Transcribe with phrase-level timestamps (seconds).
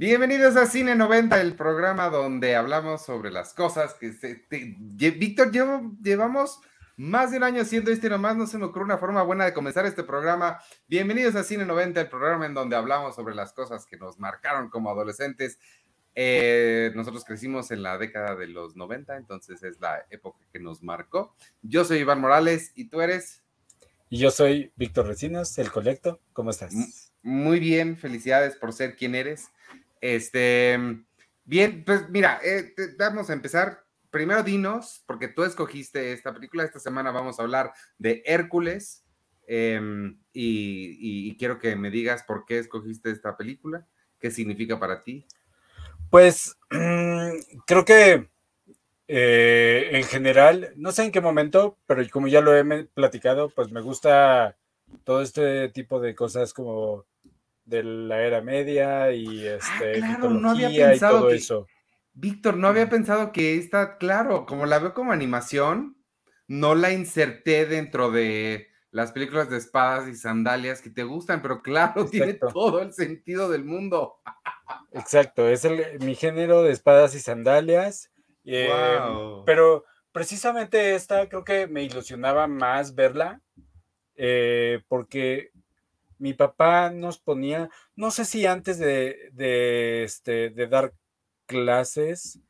[0.00, 4.44] Bienvenidos a Cine 90, el programa donde hablamos sobre las cosas que se...
[4.48, 6.60] Víctor, llevamos
[6.96, 9.44] más de un año haciendo esto y nomás no se me ocurre una forma buena
[9.44, 10.60] de comenzar este programa.
[10.86, 14.70] Bienvenidos a Cine 90, el programa en donde hablamos sobre las cosas que nos marcaron
[14.70, 15.58] como adolescentes.
[16.14, 20.80] Eh, nosotros crecimos en la década de los 90, entonces es la época que nos
[20.80, 21.34] marcó.
[21.60, 23.42] Yo soy Iván Morales y tú eres...
[24.10, 26.20] Y yo soy Víctor Recinos, el Colecto.
[26.32, 26.72] ¿Cómo estás?
[27.20, 29.50] Muy bien, felicidades por ser quien eres.
[30.00, 30.78] Este,
[31.44, 33.84] bien, pues mira, eh, vamos a empezar.
[34.10, 36.64] Primero dinos, porque tú escogiste esta película.
[36.64, 39.04] Esta semana vamos a hablar de Hércules.
[39.46, 43.86] Em, y, quiero que me digas por qué escogiste esta película,
[44.18, 45.26] qué significa para ti.
[46.10, 46.58] Pues
[47.66, 48.28] creo que
[49.08, 53.70] eh, en general, no sé en qué momento, pero como ya lo he platicado, pues
[53.70, 54.58] me gusta
[55.04, 57.06] todo este tipo de cosas como
[57.68, 61.66] de la era media y ah, este no había pensado todo eso.
[62.14, 65.96] Víctor, no había pensado que está claro, como la veo como animación,
[66.48, 71.62] no la inserté dentro de las películas de espadas y sandalias que te gustan, pero
[71.62, 74.16] claro, tiene todo el sentido del mundo.
[74.92, 78.10] Exacto, es el, mi género de espadas y sandalias.
[78.44, 78.98] Eh,
[79.44, 83.42] pero precisamente esta creo que me ilusionaba más verla,
[84.16, 85.52] eh, porque
[86.18, 90.92] mi papá nos ponía, no sé si antes de, de, este, dar
[91.46, 92.40] clases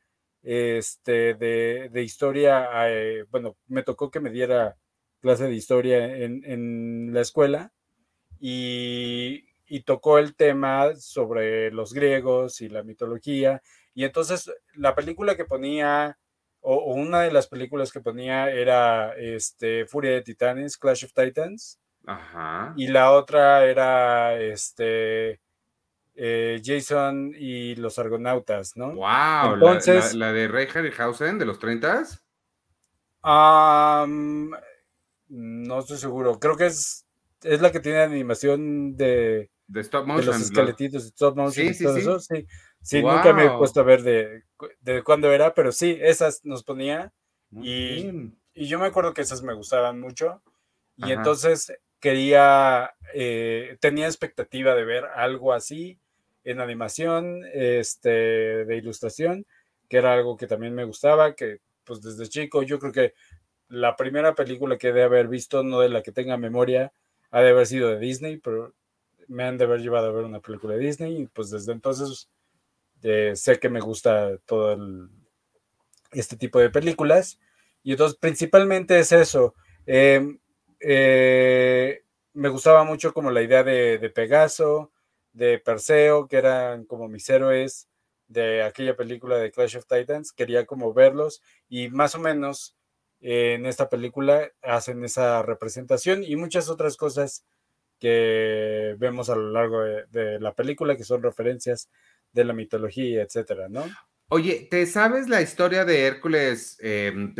[0.43, 4.77] este, de, de historia, eh, bueno, me tocó que me diera
[5.21, 7.73] clase de historia en, en la escuela
[8.41, 13.63] y, y, tocó el tema sobre los griegos y la mitología.
[13.95, 16.19] Y entonces la película que ponía,
[16.61, 21.13] o, o una de las películas que ponía era este, Furia de Titanes, Clash of
[21.13, 21.81] Titans.
[22.09, 22.73] Ajá.
[22.77, 25.41] Y la otra era este
[26.15, 28.95] eh, Jason y los argonautas, ¿no?
[28.95, 29.55] ¡Wow!
[29.55, 32.05] Entonces, ¿La, de Ray Harryhausen de los 30
[35.29, 36.41] no estoy seguro.
[36.41, 37.07] Creo que es,
[37.43, 41.83] es la que tiene animación de, de, stop motion, los esqueletitos de stop motion sí,
[41.83, 42.21] y todo sí, eso.
[42.21, 42.47] Sí,
[42.81, 44.45] sí nunca me he puesto a ver de,
[44.81, 47.13] de cuándo era, pero sí, esas nos ponía.
[47.61, 50.43] Y, y, yo me acuerdo que esas me gustaban mucho.
[50.97, 55.99] Y entonces quería, eh, tenía expectativa de ver algo así
[56.45, 59.47] en animación, este, de ilustración,
[59.89, 63.15] que era algo que también me gustaba, que pues desde chico yo creo que
[63.69, 66.93] la primera película que de haber visto, no de la que tenga memoria,
[67.31, 68.75] ha de haber sido de Disney, pero
[69.27, 72.29] me han de haber llevado a ver una película de Disney y pues desde entonces
[73.03, 74.77] eh, sé que me gusta todo
[76.13, 77.39] este tipo de películas
[77.83, 79.55] y entonces principalmente es eso.
[79.87, 80.39] Em,
[80.81, 82.03] eh,
[82.33, 84.93] me gustaba mucho como la idea de, Pegaso,
[85.33, 87.89] de Perseo, que eran como mis héroes
[88.29, 90.33] de aquella película de Clash of Titans.
[90.33, 92.77] Quería como verlos y más o menos
[93.21, 97.45] en esta película hacen esa representación y muchas otras cosas
[97.99, 101.89] que vemos a lo largo de, la película que son referencias
[102.33, 103.85] de la mitología, etcétera, ¿no?
[104.29, 106.79] Oye, ¿te sabes la historia de Hércules?
[106.81, 107.35] Em,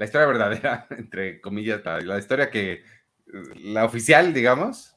[0.00, 2.82] la historia verdadera, entre comillas, la, historia que,
[3.56, 4.96] la oficial, digamos.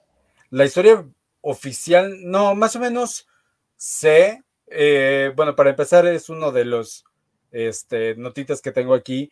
[0.50, 1.06] La historia
[1.42, 3.28] oficial, no, más o menos
[3.76, 4.42] sé.
[4.68, 7.04] Eh, bueno, para empezar, es uno de los
[7.52, 9.30] este, notitas que tengo aquí.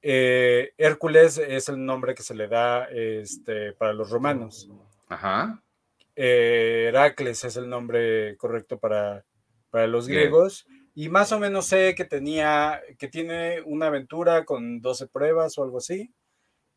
[0.00, 4.70] Eh, Hércules es el nombre que se le da este, para los romanos.
[5.08, 5.62] Ajá.
[6.16, 9.26] Eh, Heracles es el nombre correcto para,
[9.68, 10.66] para los griegos.
[10.94, 15.64] Y más o menos sé que tenía, que tiene una aventura con 12 pruebas o
[15.64, 16.12] algo así.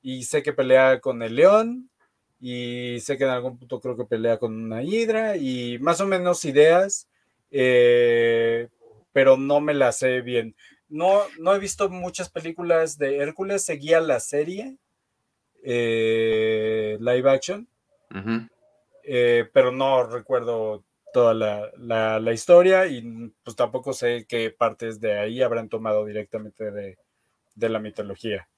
[0.02, 1.90] Y sé que pelea con el león.
[2.40, 5.36] Y sé que en algún punto creo que pelea con una hidra.
[5.36, 7.10] Y más o menos ideas.
[7.52, 8.70] Eh,
[9.12, 10.56] pero no me la sé bien.
[10.88, 13.64] No, no he visto muchas películas de Hércules.
[13.64, 14.78] Seguía la serie.
[15.62, 17.68] Eh, live action.
[19.04, 25.18] Eh, pero no recuerdo toda la, la, historia y pues tampoco sé qué partes de
[25.18, 26.98] ahí habrán tomado directamente de,
[27.56, 28.50] de la mitología.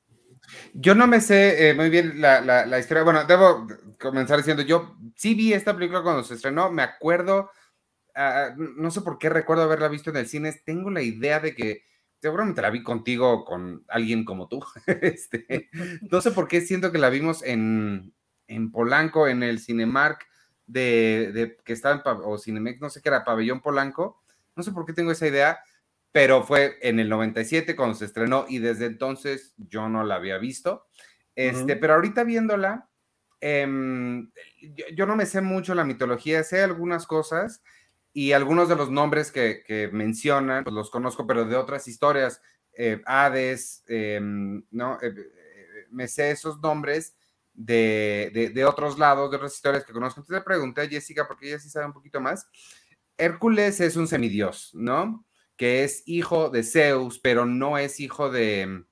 [0.73, 3.03] Yo no me sé eh, muy bien la, la, historia.
[3.03, 3.67] Bueno, debo
[3.99, 7.51] comenzar diciendo, yo sí vi esta película cuando se estrenó, me acuerdo,
[8.15, 11.53] ah, no sé por qué recuerdo haberla visto en el cine, tengo la idea de
[11.53, 11.83] que
[12.19, 14.65] seguramente la vi contigo con alguien como tú.
[15.03, 15.69] este,
[16.09, 18.15] no sé por qué siento que la vimos en,
[18.47, 20.25] en Polanco, en el Cinemark
[20.67, 24.21] de, que estaba en, o Cinemex, no sé qué era, Pabellón Polanco,
[24.55, 25.59] no sé por qué tengo esa idea,
[26.11, 30.37] pero fue en el 97 cuando se estrenó y desde entonces yo no la había
[30.37, 30.87] visto.
[31.35, 32.89] Este, Pero ahorita viéndola,
[33.39, 34.31] em,
[34.95, 37.61] yo, no me sé mucho la mitología, sé algunas cosas
[38.11, 42.41] y algunos de los nombres que, mencionan, pues los conozco, pero de otras historias,
[42.73, 44.97] eh, Hades, em, ¿no?
[45.03, 47.15] Eh, eh, me sé esos nombres
[47.57, 50.21] de, de, otros lados, de otras historias que conozco.
[50.21, 52.47] Entonces le pregunté a Jessica, porque ella sí sabe un poquito más.
[53.17, 55.25] Hércules es un semidios, ¿no?
[55.57, 58.83] Que es hijo de Zeus, pero no es hijo de,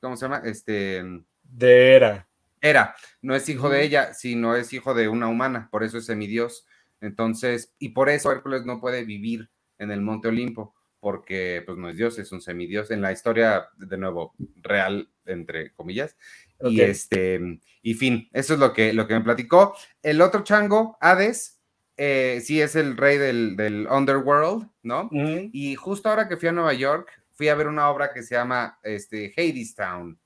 [0.00, 0.40] ¿cómo se llama?
[0.44, 1.04] Este...
[1.42, 2.26] De Hera.
[2.62, 6.06] Hera, no es hijo de ella, sino es hijo de una humana, por eso es
[6.06, 6.66] semidios.
[7.02, 11.90] Entonces, y por eso Hércules no puede vivir en el Monte Olimpo, porque pues no
[11.90, 16.16] es Dios, es un semidios en la historia, de nuevo, real, entre comillas.
[16.60, 19.76] Y este, y fin, eso es lo que, lo que me platicó.
[20.02, 21.60] El otro chango, Hades,
[21.96, 25.08] eh, sí es el rey del, underworld, ¿no?
[25.12, 28.34] Y justo ahora que fui a Nueva York, fui a ver una obra que se
[28.34, 30.18] llama este, Hadestown,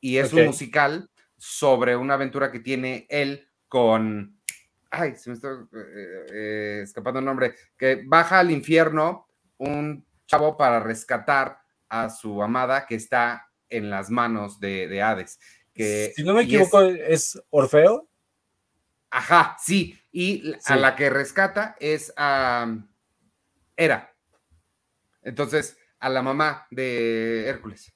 [0.00, 4.38] y es un musical sobre una aventura que tiene él con
[4.90, 9.28] ay, se me está eh, eh, escapando el nombre, que baja al infierno
[9.58, 15.38] un chavo para rescatar a su amada que está en las manos de, Hades.
[15.78, 18.08] Que, si no me equivoco, es, Orfeo.
[19.10, 19.96] Ajá, sí.
[20.10, 22.76] Y a la que rescata es a
[23.76, 24.12] Hera.
[25.22, 27.94] Entonces, a la mamá de Hércules.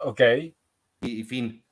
[0.00, 0.20] Ok.
[1.02, 1.64] y fin.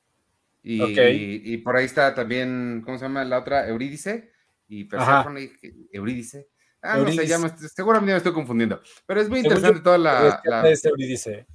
[0.62, 3.68] Y, por ahí está también, ¿cómo se llama la otra?
[3.68, 4.32] Eurídice.
[4.68, 5.52] Y Persephone,
[5.92, 6.48] Eurídice.
[6.82, 8.80] Ah, no se llama, seguramente me estoy confundiendo.
[9.06, 10.40] Pero es muy interesante toda la.
[10.44, 11.46] la Eurídice.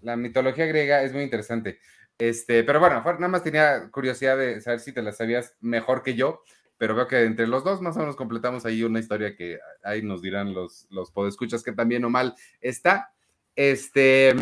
[0.00, 1.78] La mitología griega es muy interesante.
[2.18, 6.14] Este, pero bueno, nada más tenía curiosidad de saber si te la sabías mejor que
[6.14, 6.42] yo,
[6.76, 10.02] pero veo que entre los dos más o menos completamos ahí una historia que ahí
[10.02, 13.12] nos dirán los, los podescuchas que también o mal está.
[13.54, 14.34] Este,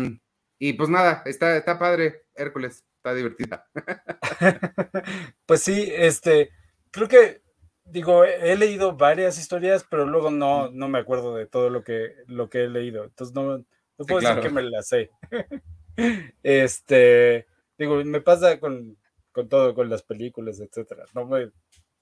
[0.59, 2.83] y pues nada, está, está padre, Hércules
[3.13, 3.67] divertida.
[5.45, 6.49] pues sí, este,
[6.91, 7.41] creo que,
[7.85, 12.15] digo, he, leído varias historias, pero luego no, no me acuerdo de todo lo que,
[12.27, 13.05] lo que he leído.
[13.05, 15.09] Entonces no, no puedo decir que me la sé.
[16.43, 17.47] este,
[17.77, 18.97] digo, me pasa con,
[19.31, 21.05] con todo, con las películas, etcétera.
[21.13, 21.51] No me,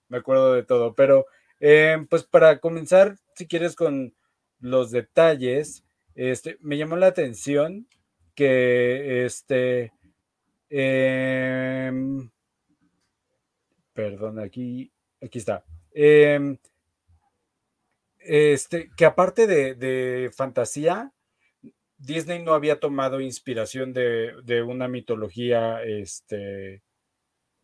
[0.10, 1.26] me acuerdo de todo, pero
[1.60, 4.14] em, pues para comenzar, si quieres con
[4.60, 5.84] los detalles,
[6.16, 7.88] este, me llamó la atención
[8.36, 9.92] que este,
[10.70, 12.30] Em,
[13.94, 15.64] perdón, aquí, aquí está.
[15.94, 16.58] Em,
[18.20, 21.14] este, que aparte de, fantasía,
[21.98, 26.82] Disney no había tomado inspiración de, una mitología este,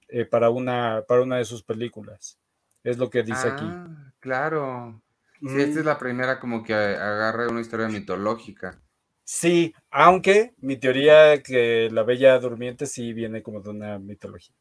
[0.07, 2.39] eh, para, una, para una de sus películas.
[2.83, 3.65] Es lo que dice aquí.
[3.67, 5.01] Ah, claro.
[5.41, 5.85] esta es mm.
[5.85, 8.79] la primera como que agarra una historia mitológica.
[9.23, 14.55] Sí, aunque mi teoría que la Bella Durmiente sí viene como de una mitología.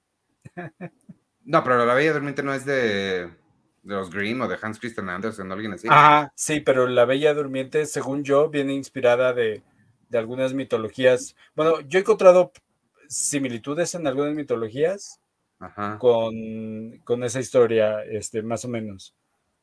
[1.43, 3.31] No, pero la Bella Durmiente no es de,
[3.83, 5.89] de los Grimm o de Hans Christian Andersen o alguien así.
[5.91, 9.63] Ah, sí, pero la Bella Durmiente, según yo, viene inspirada de,
[10.13, 11.37] algunas mitologías.
[11.55, 12.53] Bueno, yo he encontrado
[13.09, 15.21] similitudes en algunas mitologías
[15.99, 19.15] Con, esa historia, este, más o menos.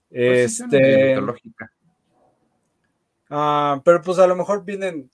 [0.09, 1.71] Pues este, mitológica.
[3.29, 5.09] Ah, pero pues a lo mejor vienen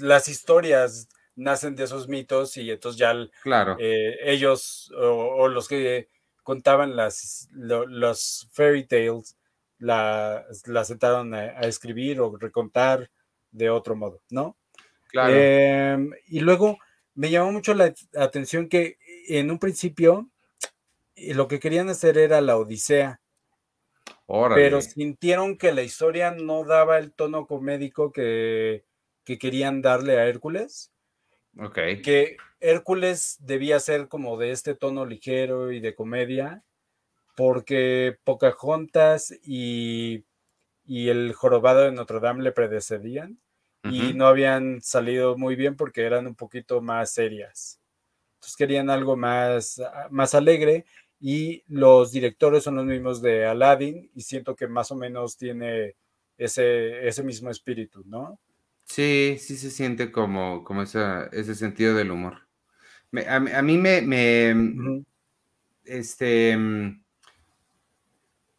[0.00, 3.76] las historias nacen de esos mitos y entonces ya claro.
[3.78, 6.08] Eh, ellos o, los que
[6.46, 9.36] contaban las los fairy tales
[9.78, 13.10] las la sentaron a, escribir o recontar
[13.50, 14.56] de otro modo, ¿no?
[15.08, 15.34] Claro.
[15.34, 16.78] Em, y luego
[17.14, 18.96] me llamó mucho la atención que
[19.28, 20.30] en un principio
[21.16, 23.20] lo que querían hacer era la Odisea
[24.54, 28.84] pero sintieron que la historia no daba el tono comédico que,
[29.24, 30.92] querían darle a Hércules.
[31.58, 31.74] Ok.
[32.02, 36.62] Que Hércules debía ser como de este tono ligero y de comedia,
[37.36, 40.24] porque Pocahontas y,
[40.84, 43.38] y el jorobado de Notre Dame le predecedían
[43.84, 47.80] y no habían salido muy bien porque eran un poquito más serias.
[48.34, 50.84] Entonces querían algo más, más alegre
[51.20, 55.94] y los directores son los mismos de Aladdin y siento que más o menos tiene
[56.36, 58.40] ese, ese mismo espíritu, ¿no?
[58.86, 62.46] Sí, sí se siente como, como ese sentido del humor.
[63.26, 65.04] a, mí me,
[65.84, 66.56] este,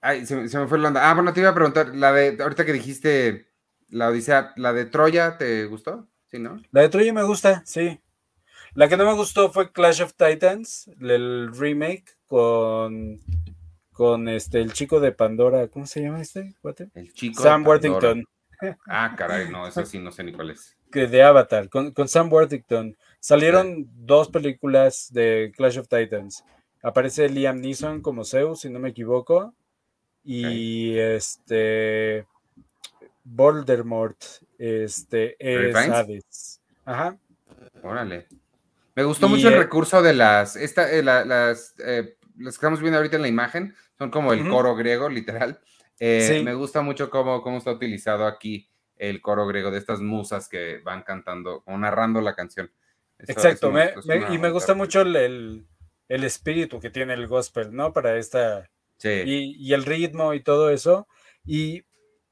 [0.01, 1.09] ay, se, me fue la onda.
[1.09, 3.47] Ah, bueno, te iba a preguntar, la de, ahorita que dijiste
[3.89, 6.07] la Odisea, ¿la de Troya te gustó?
[6.25, 6.61] Sí, ¿no?
[6.71, 7.99] La de Troya me gusta, sí.
[8.73, 13.19] La que no me gustó fue Clash of Titans, el remake con,
[13.93, 15.69] con este, el chico de Pandora.
[15.69, 16.53] ¿Cómo se llama este?
[16.93, 18.25] El chico Sam Worthington.
[18.87, 20.77] Ah, caray, no, eso sí no sé ni cuál es.
[20.91, 22.97] Que de Avatar, con, Sam Worthington.
[23.19, 26.43] Salieron dos películas de Clash of Titans.
[26.81, 29.53] Aparece Liam Neeson como Zeus, si no me equivoco.
[30.23, 32.25] y este
[33.23, 34.17] Voldemort
[34.57, 36.61] este, es Hades.
[36.85, 37.17] Ajá.
[37.83, 38.27] Órale.
[38.95, 42.79] Me gustó mucho el eh, recurso de las, esta, eh, las, eh, las que estamos
[42.79, 45.59] viendo ahorita en la imagen, son como el coro griego, literal.
[45.99, 50.79] Me gusta mucho cómo, cómo está utilizado aquí el coro griego de estas musas que
[50.79, 52.71] van cantando o narrando la canción.
[53.19, 53.71] Exacto,
[54.31, 55.65] y me gusta mucho el,
[56.07, 57.93] el, espíritu que tiene el gospel, ¿no?
[57.93, 58.69] Para esta...
[58.97, 59.09] Sí.
[59.09, 61.07] Y, y, el ritmo y todo eso.
[61.45, 61.83] Y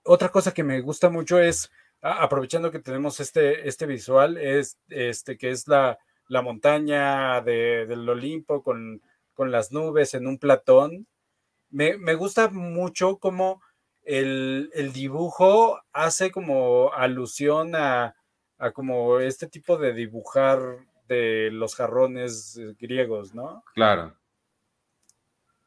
[0.04, 5.38] otra cosa que me gusta mucho es, aprovechando que tenemos este, este visual, es este
[5.38, 9.02] que es la, la montaña de, del Olimpo con,
[9.34, 11.08] con, las nubes en un platón.
[11.76, 13.62] Me, me gusta mucho cómo
[14.04, 18.16] el, el, dibujo hace como alusión a,
[18.58, 20.60] a, como este tipo de dibujar
[21.10, 23.62] de los jarrones eh, griegos, ¿no?
[23.74, 24.16] Claro.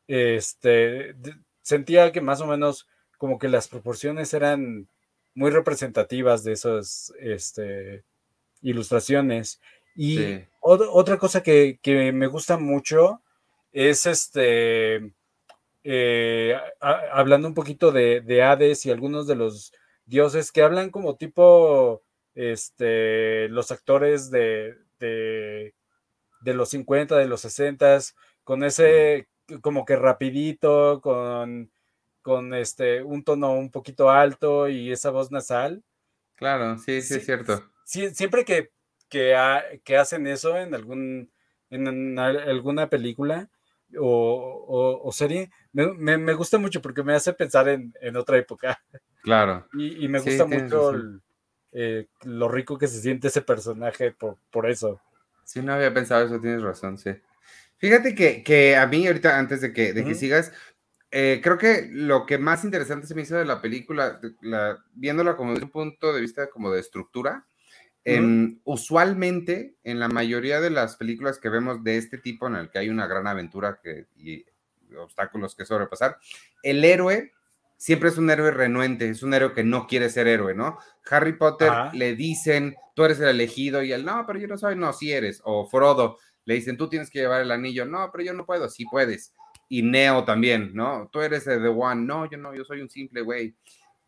[0.06, 1.14] Este,
[1.60, 2.88] sentía que más o menos
[3.18, 4.88] como que las proporciones eran
[5.34, 8.02] muy representativas de esas este,
[8.62, 9.60] ilustraciones.
[9.94, 11.78] Y otra cosa que,
[12.14, 13.20] me gusta mucho
[13.72, 15.12] es este,
[15.84, 19.72] eh, hablando un poquito de, Hades y algunos de los
[20.04, 22.02] dioses que hablan como tipo
[22.34, 25.74] este, los actores de, de,
[26.40, 27.98] de los 50, de los 60,
[28.44, 29.28] con ese
[29.62, 31.70] como que rapidito, con
[32.28, 35.82] con este, un tono un poquito alto y esa voz nasal.
[36.34, 37.64] Claro, sí, sí, es cierto.
[37.86, 38.70] siempre que,
[39.08, 39.34] que,
[39.96, 41.32] hacen eso en, algún,
[41.70, 43.48] en, alguna película
[43.98, 48.82] o, serie, me, gusta mucho porque me hace pensar en, otra época.
[49.22, 49.66] Claro.
[49.78, 50.92] Y, me gusta mucho
[51.72, 55.00] eh, lo rico que se siente ese personaje por, por eso.
[55.44, 57.10] Sí, no había pensado eso, tienes razón, sí.
[57.78, 60.52] Fíjate que, a mí ahorita, antes de que, de que sigas,
[61.10, 64.20] eh, creo que lo que más interesante se me hizo de la película,
[64.92, 67.46] viéndola como desde un punto de vista como de estructura,
[68.16, 72.70] em, usualmente en la mayoría de las películas que vemos de este tipo en el
[72.70, 74.44] que hay una gran aventura que, y
[74.96, 76.18] obstáculos que sobrepasar,
[76.62, 77.32] el héroe
[77.76, 80.78] siempre es un héroe renuente, es un héroe que no quiere ser héroe, ¿no?
[81.10, 84.76] Harry Potter le dicen, tú eres el elegido y él, no, pero yo no soy,
[84.76, 88.24] no, sí eres, o Frodo, le dicen, tú tienes que llevar el anillo, no, pero
[88.24, 89.32] yo no puedo, sí puedes
[89.68, 91.08] y Neo también, ¿no?
[91.12, 93.54] Tú eres el The One, no, yo no, yo soy un simple güey.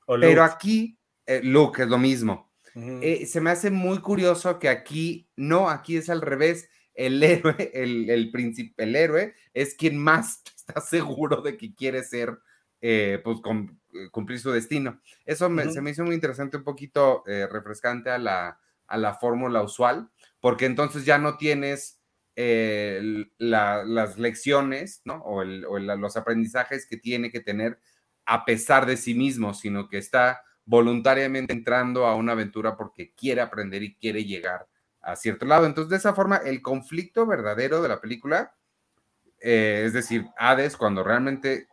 [0.06, 2.49] Pero aquí, eh, Luke es lo mismo.
[2.74, 6.68] Eh, se me hace muy curioso que aquí, no, aquí es al revés.
[6.94, 12.02] El héroe, el, el príncipe, el héroe es quien más está seguro de que quiere
[12.02, 12.38] ser,
[12.80, 13.38] eh, pues
[14.10, 15.00] cumplir su destino.
[15.24, 20.10] Eso se me hizo muy interesante, un poquito refrescante a la, a la fórmula usual,
[20.40, 22.00] porque entonces ya no tienes
[23.38, 25.22] las lecciones, ¿no?
[25.24, 27.78] O, los aprendizajes que tiene que tener
[28.26, 33.40] a pesar de sí mismo, sino que está voluntariamente entrando a una aventura porque quiere
[33.40, 34.66] aprender y quiere llegar
[35.00, 35.66] a cierto lado.
[35.66, 38.54] Entonces, de esa forma, el conflicto verdadero de la película,
[39.40, 41.68] eh, es decir, Hades, cuando realmente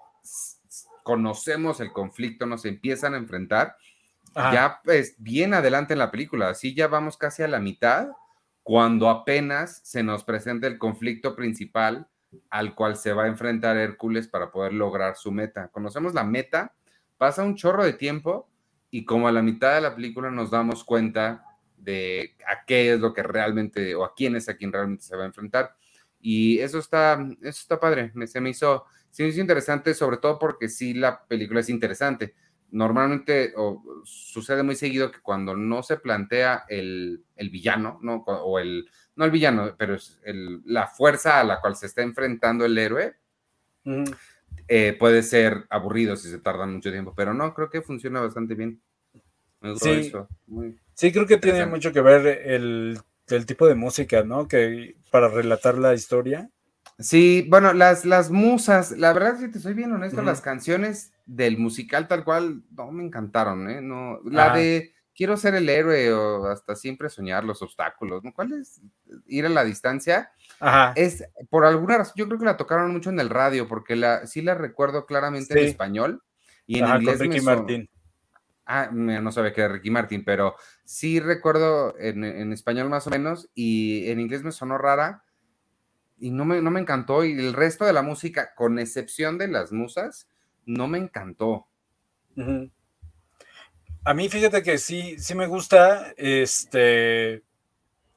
[1.04, 3.78] conocemos el conflicto, nos empiezan a enfrentar,
[4.36, 8.10] ya pues bien adelante en la película, así ya vamos casi a la mitad
[8.62, 12.08] cuando apenas se nos presenta el conflicto principal
[12.50, 15.70] al cual se va a enfrentar Hércules para poder lograr su meta.
[15.70, 16.74] Conocemos la meta,
[17.18, 18.50] pasa un chorro de tiempo
[18.90, 21.44] y como a la mitad de la película nos damos cuenta
[21.78, 25.16] de a qué es lo que realmente o a quién es a quien realmente se
[25.16, 25.76] va a enfrentar.
[26.20, 30.40] Y eso está, eso está padre, se me hizo, se me hizo interesante, sobre todo
[30.40, 32.34] porque sí la película es interesante
[32.72, 38.24] normalmente o, sucede muy seguido que cuando no se plantea el, villano, ¿no?
[38.26, 40.20] O el, no el villano, pero es
[40.66, 43.16] la fuerza a la cual se está enfrentando el héroe,
[44.68, 48.56] eh, puede ser aburrido si se tarda mucho tiempo, pero no, creo que funciona bastante
[48.56, 48.82] bien.
[49.80, 50.12] sí,
[50.94, 54.48] sí, creo que tiene mucho que ver el, el, tipo de música, ¿no?
[54.48, 56.50] Que para relatar la historia.
[57.00, 61.58] Sí, bueno, las, las musas, la verdad, si te soy bien honesto, las canciones del
[61.58, 63.82] musical tal cual no me encantaron, ¿eh?
[63.82, 68.34] No, la de quiero ser el héroe o hasta siempre soñar los obstáculos, ¿no?
[68.34, 68.82] ¿Cuál es
[69.26, 70.32] ir a la distancia?
[70.60, 70.94] Ajá.
[70.96, 74.26] Es por alguna razón, yo creo que la tocaron mucho en el radio, porque la,
[74.26, 76.24] sí la recuerdo claramente en español
[76.66, 77.20] y en inglés.
[77.20, 77.90] Ricky Martin.
[78.66, 83.10] Ah, no sabía que era Ricky Martin, pero sí recuerdo en, en español más o
[83.10, 85.24] menos y en inglés me sonó rara
[86.20, 87.24] y no me, no me encantó.
[87.24, 90.28] Y el resto de la música, con excepción de las musas,
[90.66, 91.68] no me encantó.
[94.04, 96.14] A mí, fíjate que sí, sí me gusta.
[96.18, 97.44] Este.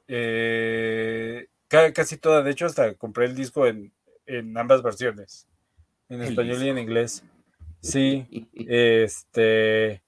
[0.07, 1.47] Eh,
[1.93, 3.93] casi toda, de hecho, hasta compré el disco en,
[4.57, 5.47] ambas versiones,
[6.09, 7.23] en español y en inglés.
[7.81, 10.03] Sí, este.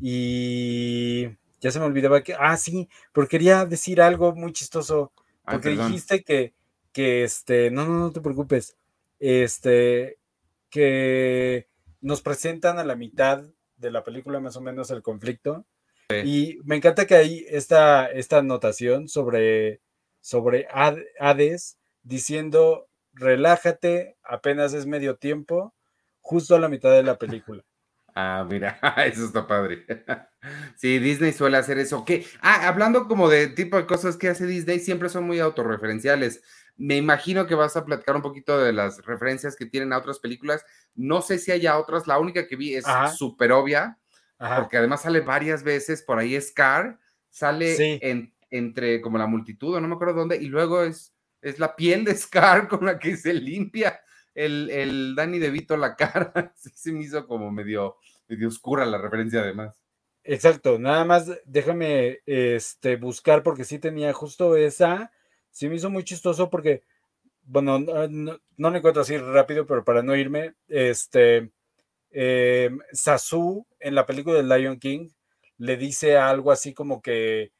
[0.00, 1.28] Y
[1.60, 2.34] ya se me olvidaba que.
[2.38, 5.12] Ah, sí, porque quería decir algo muy chistoso.
[5.44, 6.54] Porque dijiste que,
[6.92, 7.70] que este.
[7.70, 8.76] No, no, no te preocupes.
[9.20, 10.18] Este.
[10.70, 11.68] Que
[12.00, 13.44] nos presentan a la mitad
[13.76, 15.64] de la película, más o menos, el conflicto.
[16.24, 19.80] Y me encanta que hay esta, esta anotación sobre,
[20.24, 20.66] sobre
[21.20, 25.74] Hades diciendo relájate, apenas es medio tiempo,
[26.20, 27.62] justo a la mitad de la película.
[28.14, 29.84] Ah, mira, eso está padre.
[30.76, 32.04] Sí, Disney suele hacer eso.
[32.04, 32.26] ¿Qué?
[32.42, 36.42] Ah, hablando como de tipo de cosas que hace Disney, siempre son muy autorreferenciales.
[36.76, 40.18] Me imagino que vas a platicar un poquito de las referencias que tienen a otras
[40.18, 40.62] películas.
[40.94, 42.84] No sé si haya otras, la única que vi es
[43.16, 43.98] súper obvia,
[44.36, 46.98] porque además sale varias veces, por ahí Scar,
[47.30, 51.74] sale en, entre como la multitud, no me acuerdo dónde, y luego es, es la
[51.74, 54.00] piel de Scar con la que se limpia
[54.34, 56.52] el, el Danny DeVito la cara.
[56.56, 57.96] sí, se me hizo como medio,
[58.28, 59.76] medio oscura la referencia además.
[60.22, 65.12] Exacto, nada más déjame este, buscar porque sí tenía justo esa.
[65.50, 66.82] Sí me hizo muy chistoso porque,
[67.42, 71.50] bueno, no, no, lo encuentro así rápido, pero para no irme, este,
[72.10, 75.10] eh, Sasu en la película de Lion King
[75.58, 77.52] le dice algo así como que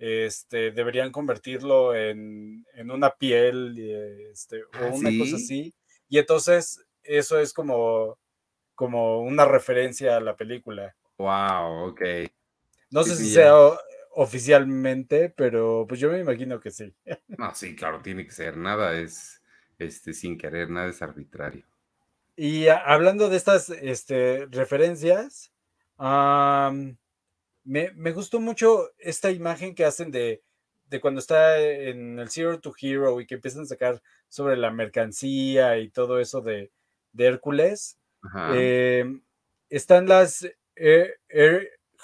[0.00, 3.78] este, deberían convertirlo en, una piel
[4.32, 5.74] este, o ¿Ah, una cosa así.
[6.08, 8.18] Y entonces eso es como,
[8.74, 10.96] como una referencia a la película.
[11.18, 12.00] Wow, ok.
[12.90, 13.52] No sé si sea
[14.12, 16.92] oficialmente, pero pues yo me imagino que sí.
[17.28, 18.56] No, sí, claro, tiene que ser.
[18.56, 19.42] Nada es
[19.78, 21.66] este, sin querer, nada es arbitrario.
[22.36, 25.52] Y hablando de estas este, referencias,
[27.70, 30.42] me, me, gustó mucho esta imagen que hacen de,
[30.86, 34.72] de cuando está en el Zero to Hero y que empiezan a sacar sobre la
[34.72, 36.72] mercancía y todo eso de,
[37.16, 37.96] Hércules.
[38.52, 39.22] Em,
[39.68, 41.16] están las Air,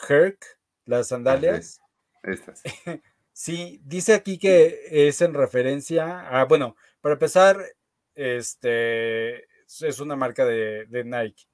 [0.08, 0.44] Herc,
[0.84, 1.80] las sandalias.
[2.22, 2.62] Estas.
[3.32, 7.60] sí, dice aquí que es en referencia a, bueno, para empezar,
[8.14, 11.48] este es una marca de, Nike,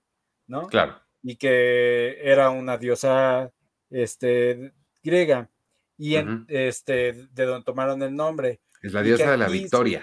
[0.48, 0.66] ¿no?
[0.66, 1.00] Claro.
[1.22, 3.50] Y que era una diosa
[3.92, 5.50] este, griega
[5.96, 6.16] y
[6.48, 8.60] este, de donde tomaron el nombre.
[8.82, 10.02] Es la diosa de la victoria.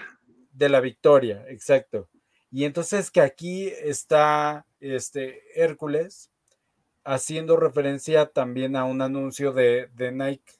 [0.52, 2.08] De la victoria, exacto.
[2.50, 6.30] Y entonces que aquí está este Hércules
[7.04, 10.54] haciendo referencia también a un anuncio de, Nike.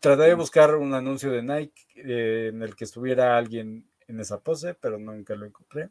[0.00, 4.40] Traté de buscar un anuncio de Nike eh, en el que estuviera alguien en esa
[4.40, 5.90] pose, pero nunca lo encontré.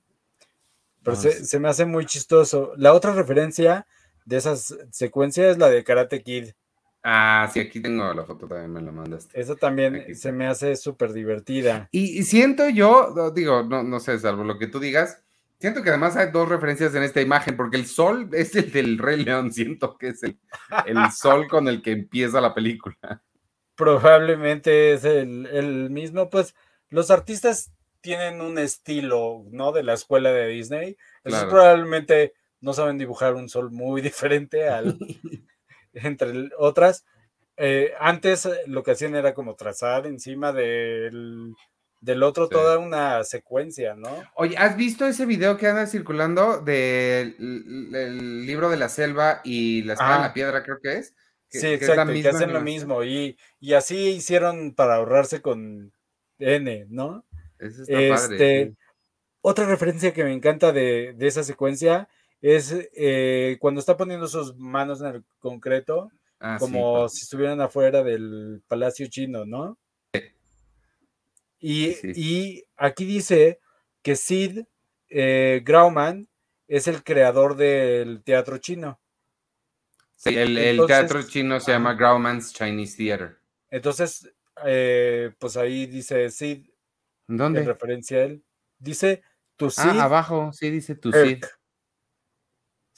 [1.04, 2.74] Pero se, se, me hace muy chistoso.
[2.78, 3.88] La otra referencia
[4.26, 6.50] de esas secuencias es la de Karate Kid.
[7.04, 9.40] Ah, sí, aquí tengo la foto, también me la mandaste.
[9.40, 11.90] Esa también se me hace súper divertida.
[11.92, 15.24] Y, siento yo, digo, no, no sé, salvo lo que tú digas,
[15.60, 19.00] siento que además hay dos referencias en esta imagen, porque el sol es el del
[19.00, 20.38] Rey León, siento que es el,
[21.12, 23.22] sol con el que empieza la película.
[23.76, 26.54] Probablemente es el, el mismo, pues
[26.90, 29.72] los artistas tienen un estilo, ¿no?
[29.72, 30.98] De la escuela de Disney.
[31.24, 34.98] Eso probablemente no saben dibujar un sol muy diferente al,
[35.94, 37.06] entre otras.
[37.58, 41.54] Eh, antes eh, lo que hacían era como trazar encima del,
[42.00, 44.10] del otro toda una secuencia, ¿no?
[44.36, 47.36] Oye, ¿has visto ese video que anda circulando del
[48.46, 51.14] libro de la selva y la espada en la piedra, creo que es?
[51.50, 53.04] sí, exacto, que hacen lo mismo.
[53.04, 55.92] Y, y, así hicieron para ahorrarse con
[56.40, 57.26] N, ¿no?
[57.60, 58.36] Eso está padre.
[58.36, 58.76] Este,
[59.42, 62.08] otra referencia que me encanta de, de esa secuencia
[62.42, 68.04] es eh, cuando está poniendo sus manos en el concreto, ah, como si estuvieran afuera
[68.04, 69.78] del palacio chino, ¿no?
[71.64, 73.60] Y, y, aquí dice
[74.02, 74.64] que Sid
[75.10, 76.28] eh, Grauman
[76.68, 79.00] es el creador del teatro chino.
[80.16, 83.38] Sí, el, teatro chino se llama Grauman's Chinese Theater.
[83.70, 84.32] Entonces,
[84.66, 86.66] eh, pues ahí dice Sid.
[87.28, 87.60] ¿Dónde?
[87.60, 88.44] En referencia a él.
[88.80, 89.22] Dice
[89.56, 90.00] tu ah, Sid.
[90.00, 91.44] Ah, abajo, sí, dice tu Sid.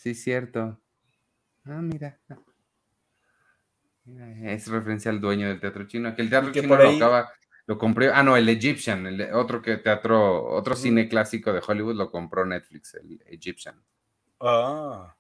[0.03, 0.81] Sí, cierto.
[1.63, 2.19] Ah, mira.
[4.43, 6.13] Es referencia al dueño del teatro chino.
[6.13, 7.31] Que el teatro chino lo acaba,
[7.67, 8.11] lo compré.
[8.11, 12.45] Ah, no, el Egyptian, el otro que teatro, otro cine clásico de Hollywood lo compró
[12.45, 13.81] Netflix, el Egyptian.
[14.41, 15.15] Ah.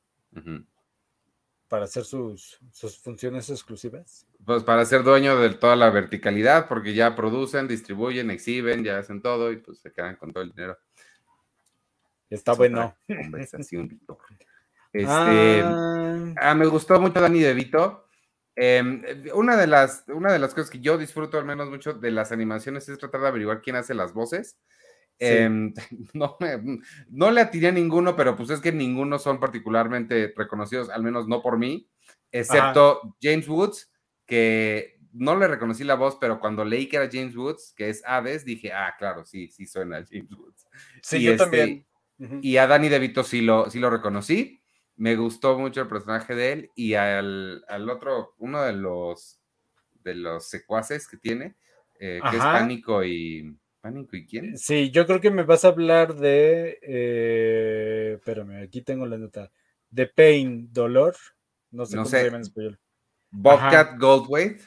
[1.69, 4.27] Para hacer sus, sus funciones exclusivas.
[4.43, 9.21] Pues para ser dueño de toda la verticalidad, porque ya producen, distribuyen, exhiben, ya hacen
[9.21, 10.77] todo y pues se quedan con todo el dinero.
[12.29, 12.97] Está bueno.
[13.07, 14.01] Conversación,
[14.93, 16.33] este, ah.
[16.39, 16.55] ah.
[16.55, 18.07] me gustó mucho Dani DeVito.
[18.55, 19.01] Em,
[19.33, 22.31] una, de las, una de las cosas que yo disfruto al menos mucho de las
[22.31, 24.59] animaciones es tratar de averiguar quién hace las voces.
[25.19, 25.73] Em,
[26.13, 26.37] no,
[27.09, 31.27] no, le atiré a ninguno, pero pues es que ninguno son particularmente reconocidos, al menos
[31.27, 31.89] no por mí,
[32.31, 33.91] excepto James Woods,
[34.25, 38.03] que no le reconocí la voz, pero cuando leí que era James Woods, que es
[38.05, 40.67] Hades, dije, ah, claro, sí, sí suena James Woods.
[41.01, 41.87] Sí, yo este, también.
[42.41, 44.62] Y a Danny DeVito sí lo, sí lo reconocí.
[44.95, 49.39] Me gustó mucho el personaje de él y al, al otro, uno de los,
[50.03, 51.55] de los secuaces que tiene,
[51.99, 53.57] eh, que es Pánico y...
[53.81, 54.57] ¿Pánico y quién?
[54.57, 56.79] Sí, yo creo que me vas a hablar de...
[56.81, 59.51] Eh, espérame, aquí tengo la nota.
[59.89, 61.15] De Pain, Dolor.
[61.71, 62.79] No sé cómo se llama en español.
[63.33, 64.61] Bobcat Goldthwait.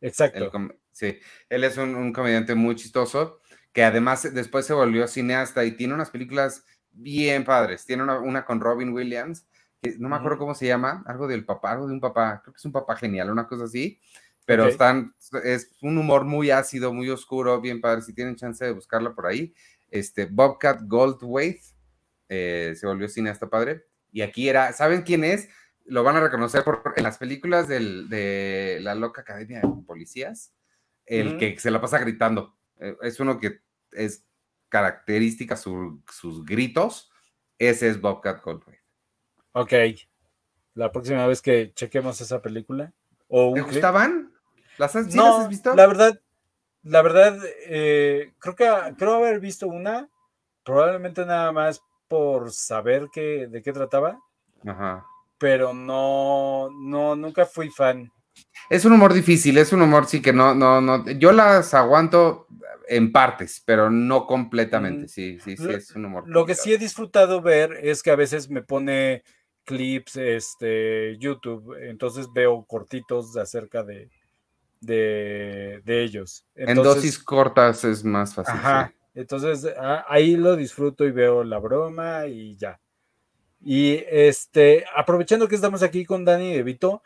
[0.00, 0.50] Exacto.
[0.92, 3.40] sí, él es un, comediante muy chistoso
[3.72, 7.84] que además después se volvió cineasta y tiene unas películas bien padres.
[7.84, 9.46] Tiene una, con Robin Williams,
[9.98, 12.58] no me acuerdo cómo se llama, algo del papá, algo de un papá, creo que
[12.58, 14.00] es un papá genial, una cosa así.
[14.46, 18.02] Pero están, es un humor muy ácido, muy oscuro, bien padre.
[18.02, 19.54] Si tienen chance de buscarlo por ahí,
[19.90, 21.60] este Bobcat Goldthwait
[22.28, 23.86] eh, se volvió cineasta padre.
[24.12, 25.48] Y aquí era, ¿saben quién es?
[25.86, 30.52] lo van a reconocer por, en las películas de la loca academia de policías,
[31.06, 32.56] el que se la pasa gritando.
[32.80, 33.60] Eh, es uno que
[33.92, 34.26] es
[34.68, 37.10] característica sus gritos.
[37.58, 38.80] Ese es Bobcat Goldthwait.
[39.54, 39.72] Ok.
[40.74, 42.92] La próxima vez que chequemos esa película.
[43.28, 44.32] O ¿Te gustaban?
[44.78, 45.74] ¿Las has, no, visto?
[45.74, 46.20] La verdad,
[46.82, 50.08] la verdad, eh, creo que creo haber visto una,
[50.64, 54.20] probablemente nada más por saber que, de qué trataba.
[54.66, 55.06] Ajá
[55.44, 58.10] pero no, no, nunca fui fan.
[58.70, 62.46] Es un humor difícil, es un humor sí que no, no, no, yo las aguanto
[62.88, 66.24] en partes, pero no completamente, sí, sí, sí, es un humor.
[66.26, 69.22] Lo que sí he disfrutado ver es que a veces me pone
[69.64, 74.10] clips, este, YouTube, entonces veo cortitos acerca de,
[74.80, 76.44] de, ellos.
[76.54, 78.54] en dosis cortas es más fácil.
[78.54, 79.66] Ajá, entonces
[80.06, 82.80] ahí lo disfruto y veo la broma y ya.
[83.60, 87.02] Y este, aprovechando que estamos aquí con Dani de Vito,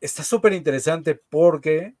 [0.00, 1.94] está súper interesante porque,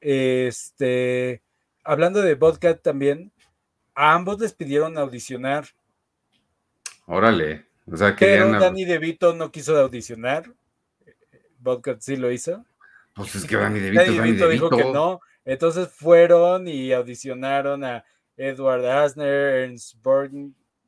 [0.00, 1.42] este,
[1.84, 3.30] hablando de Vodka también,
[3.94, 5.66] a ambos les pidieron audicionar.
[7.06, 7.69] Órale.
[7.92, 10.52] O sea, que Pero Dani De Vito no quiso audicionar.
[11.58, 12.64] Vodka sí lo hizo.
[13.14, 15.20] Pues es que Dani De Vito, dijo que no.
[15.44, 18.04] Entonces fueron y audicionaron a
[18.36, 20.30] Edward Asner, Ernst Borg,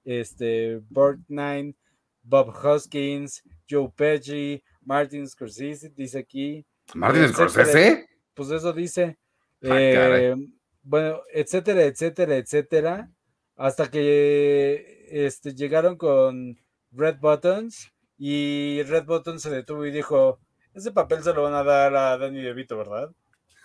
[0.05, 1.75] este, Borgnine,
[2.23, 6.65] Bob Hoskins, Joe Pesci, Martin Scorsese, dice aquí.
[6.95, 8.09] ¿Martin Scorsese?
[8.35, 9.19] Pues eso dice.
[9.65, 10.35] Ah, eh,
[10.83, 13.11] bueno, etcétera, etcétera, etcétera.
[13.57, 16.59] Hasta que este, llegaron con
[16.93, 20.39] Red Buttons y Red Buttons se detuvo y dijo,
[20.75, 23.11] ese papel se lo van a dar a Danny DeVito, ¿verdad?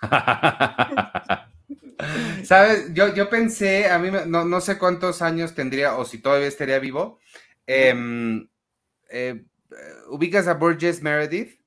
[2.44, 6.48] Sabes, yo, yo pensé, a mí no, no, sé cuántos años tendría o si todavía
[6.48, 7.20] estaría vivo,
[7.68, 8.48] Em,
[9.10, 9.44] eh,
[10.08, 11.60] ubicas a Burgess Meredith,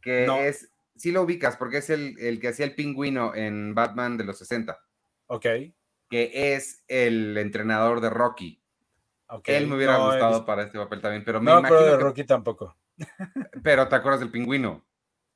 [0.00, 4.24] que es, sí lo ubicas porque es el, que hacía el pingüino en Batman de
[4.24, 4.78] los 60.
[5.26, 5.46] Ok.
[6.08, 8.62] Que es el entrenador de Rocky.
[9.44, 11.82] Él me hubiera gustado para este papel también, pero me no, imagino.
[11.82, 12.76] de Rocky tampoco.
[13.62, 14.84] Pero te acuerdas del pingüino.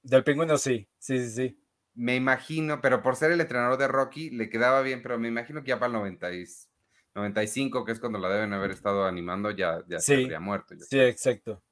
[0.03, 1.59] Del pingüino sí, sí, sí, sí.
[1.95, 5.63] Me imagino, pero por ser el entrenador de Rocky le quedaba bien, pero me imagino
[5.63, 6.73] que ya para el 96
[7.15, 10.75] 95, que es cuando la deben haber estado animando, ya, ya se habría muerto.
[10.79, 11.63] Sí, exacto.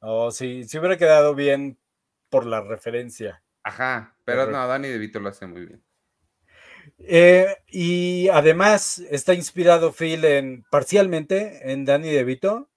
[0.00, 1.78] Oh, sí, sí hubiera quedado bien
[2.28, 3.42] por la referencia.
[3.62, 5.82] Ajá, pero no, Dani DeVito lo hace muy bien.
[6.98, 12.68] Eh, y además está inspirado Phil en parcialmente en Danny DeVito.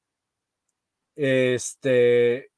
[1.16, 2.52] Este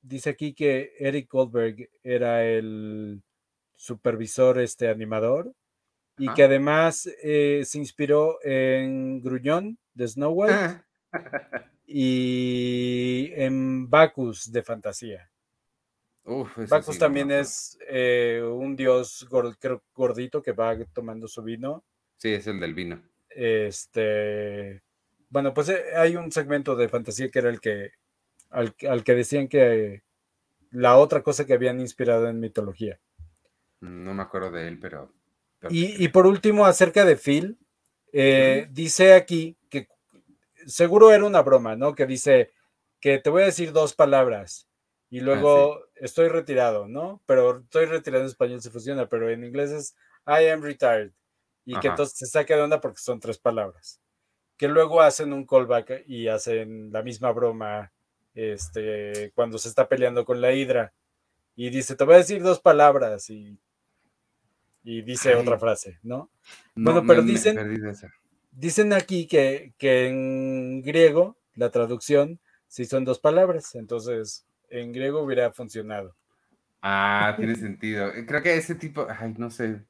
[0.00, 3.22] dice aquí que Eric Goldberg era el
[3.74, 5.54] supervisor este animador
[6.16, 10.84] y que además eh, se inspiró en Gruñón de Snow White ah.
[11.86, 15.30] y en Bacchus de fantasía.
[16.68, 21.84] Bacchus también es eh, un dios gordito que va tomando su vino.
[22.16, 23.02] Sí, es el del vino.
[23.30, 24.82] Este,
[25.30, 27.92] bueno, pues eh, hay un segmento de fantasía que era el que
[28.50, 30.02] al, que decían que
[30.70, 32.98] la otra cosa que habían inspirado en mitología.
[33.80, 35.12] No me acuerdo de él, pero
[35.70, 37.58] y, por último, acerca de Phil,
[38.12, 39.88] eh, dice aquí que
[40.66, 41.94] seguro era una broma, ¿no?
[41.94, 42.52] Que dice
[43.00, 44.68] que te voy a decir dos palabras
[45.10, 47.22] y luego ah, estoy retirado, ¿no?
[47.26, 51.12] Pero estoy retirado en español se funciona, pero en inglés es I am retired.
[51.64, 54.00] Y que entonces se saca de onda porque son tres palabras.
[54.56, 57.92] Que luego hacen un callback y hacen la misma broma
[58.34, 60.94] este, cuando se está peleando con la hidra.
[61.54, 63.58] Y dice, te voy a decir dos palabras y
[64.88, 66.30] y dice otra frase, ¿no?
[66.74, 67.58] bueno, pero dicen,
[68.52, 75.22] dicen aquí que, que en griego la traducción sí son dos palabras, entonces en griego
[75.22, 76.14] hubiera funcionado.
[76.82, 78.12] Ah, tiene sentido.
[78.14, 79.84] Eh, creo que ese tipo, ay, no sé,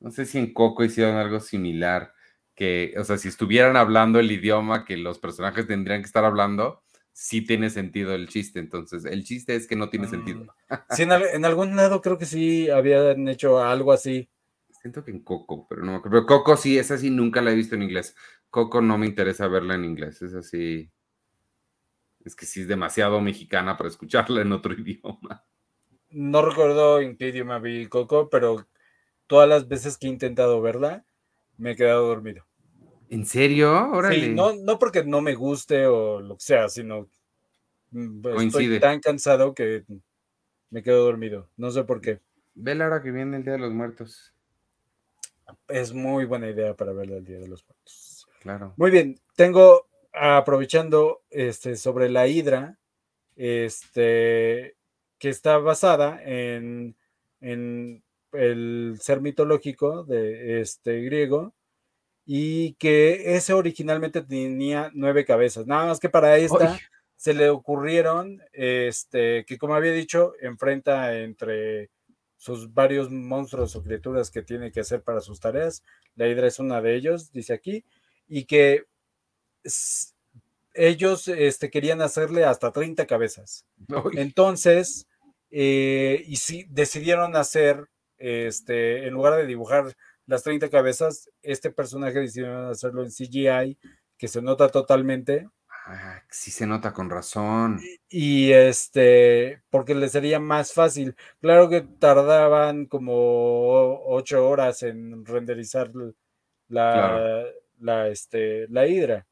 [0.00, 2.12] no sé si en Coco hicieron algo similar,
[2.54, 6.82] que, o sea, si estuvieran hablando el idioma que los personajes tendrían que estar hablando,
[7.12, 8.60] sí tiene sentido el chiste.
[8.60, 10.54] Entonces, el chiste es que no tiene sentido.
[10.68, 10.84] Ah.
[10.90, 14.28] Sí, en, algún lado creo que sí habían hecho algo así.
[14.80, 17.74] Siento que en Coco, pero no Pero Coco sí, esa sí nunca la he visto
[17.74, 18.14] en inglés.
[18.50, 20.90] Coco no me interesa verla en inglés, es así.
[22.28, 25.46] Es que sí es demasiado mexicana para escucharla en otro idioma.
[26.10, 28.66] No recuerdo en qué idioma vi Coco, pero
[29.26, 31.06] todas las veces que he intentado verla,
[31.56, 32.44] me he quedado dormido.
[33.08, 33.90] ¿En serio?
[34.10, 37.08] Sí, no, no porque no me guste o lo que sea, sino
[37.92, 39.84] mm, pues, estoy tan cansado que
[40.68, 41.48] me quedo dormido.
[41.56, 42.20] No sé por qué.
[42.54, 44.34] Ve la hora que viene el Día de los Muertos.
[45.68, 48.26] Es muy buena idea para verla el Día de los Muertos.
[48.40, 48.74] Claro.
[48.76, 49.87] Muy bien, tengo
[50.18, 52.78] aprovechando este sobre la hidra,
[53.36, 54.76] este
[55.18, 56.96] que está basada en,
[57.40, 58.02] en
[58.32, 61.54] el ser mitológico de este griego
[62.24, 65.66] y que ese originalmente tenía nueve cabezas.
[65.66, 66.78] Nada más que para esta
[67.16, 71.90] se le ocurrieron, este, que como había dicho, enfrenta entre
[72.36, 75.82] sus varios monstruos o criaturas que tiene que hacer para sus tareas.
[76.14, 77.84] La hidra es una de ellos, dice aquí,
[78.28, 78.84] y que
[80.74, 83.64] ellos este, querían hacerle hasta 30 cabezas.
[84.14, 85.08] Entonces,
[85.50, 92.20] eh, y si decidieron hacer, este, en lugar de dibujar las 30 cabezas, este personaje
[92.20, 93.78] decidieron hacerlo en CGI,
[94.16, 95.48] que se nota totalmente.
[95.86, 97.80] Ah, sí se nota con razón.
[98.10, 101.16] Y, este, porque le sería más fácil.
[101.40, 105.90] Claro que tardaban como ocho horas en renderizar
[106.68, 107.44] la,
[107.78, 109.26] la, este, la hidra.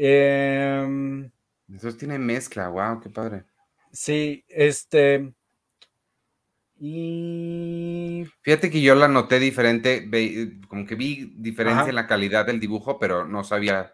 [0.00, 1.30] Eh,
[1.74, 3.44] Eso tiene mezcla, wow, qué padre.
[3.92, 5.34] Sí, este,
[6.80, 10.08] y fíjate que yo la noté diferente,
[10.68, 13.92] como que vi diferencia en la calidad del dibujo, pero no sabía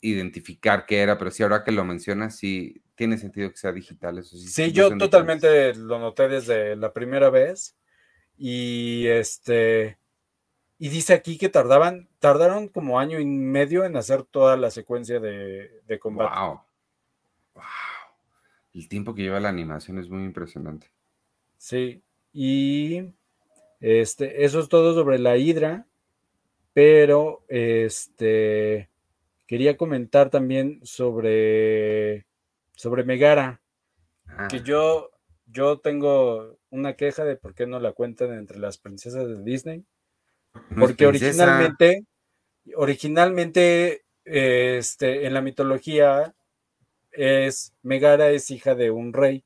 [0.00, 4.18] identificar qué era, pero sí ahora que lo mencionas, sí tiene sentido que sea digital,
[4.18, 4.48] eso sí.
[4.48, 7.76] Sí, yo totalmente lo noté desde la primera vez
[8.36, 9.98] y este
[10.78, 15.20] y dice aquí que tardaban, tardaron como año y medio en hacer toda la secuencia
[15.20, 16.38] de, de combate.
[16.38, 16.60] Wow.
[17.54, 17.64] Wow.
[18.74, 20.90] El tiempo que lleva la animación es muy impresionante.
[21.56, 23.14] Sí, y
[23.80, 25.86] este, eso es todo sobre la hidra,
[26.74, 28.90] pero este,
[29.46, 32.26] quería comentar también sobre,
[32.74, 33.62] sobre Megara,
[34.50, 34.62] que ah.
[34.62, 35.10] yo,
[35.46, 39.84] yo tengo una queja de por qué no la cuentan entre las princesas de Disney.
[40.78, 42.04] Porque originalmente,
[42.74, 46.34] originalmente, este, en la mitología,
[47.12, 49.44] es Megara es hija de un rey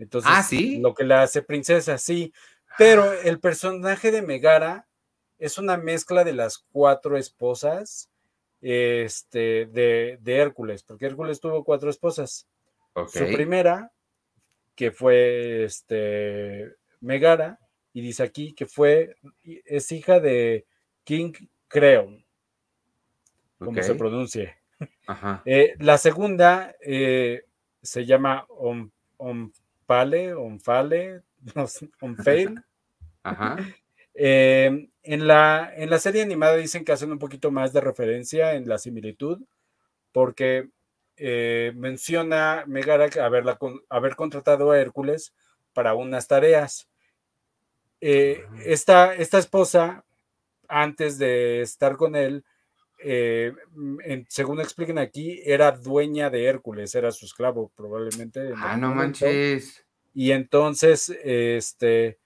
[0.00, 0.78] entonces, ah, ¿sí?
[0.78, 2.32] lo que la hace princesa, sí.
[2.78, 3.14] Pero ah.
[3.22, 4.88] el personaje de Megara
[5.38, 8.10] es una mezcla de las cuatro esposas
[8.62, 12.48] este, de, Hércules, porque Hércules tuvo cuatro esposas.
[13.08, 13.92] Su primera,
[14.74, 17.60] que fue este, Megara,
[17.92, 20.66] y dice aquí que fue, es hija de
[21.04, 21.32] King
[21.68, 22.24] Creon,
[23.58, 24.56] como se pronuncie.
[25.44, 27.42] Eh, la segunda eh,
[27.82, 28.46] se llama
[29.18, 31.22] Onfale, Onfale,
[32.00, 32.62] Onfail.
[33.22, 33.56] Ajá.
[34.14, 38.54] Eh, en, la, en la serie animada dicen que hacen un poquito más de referencia
[38.54, 39.42] en la similitud,
[40.12, 40.68] porque
[41.16, 45.34] eh, menciona Megara haberla, haber contratado a Hércules
[45.72, 46.89] para unas tareas.
[48.00, 50.04] Eh, esta, esta, esposa,
[50.68, 52.44] antes de estar con él,
[54.28, 58.52] según explican aquí, era dueña de Hércules, era su esclavo probablemente.
[58.56, 59.84] Ah, no manches.
[60.14, 62.18] Y entonces, este,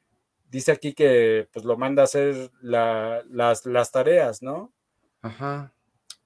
[0.50, 4.72] dice aquí que pues lo manda a hacer las, las, tareas, ¿no?
[5.20, 5.72] Ajá.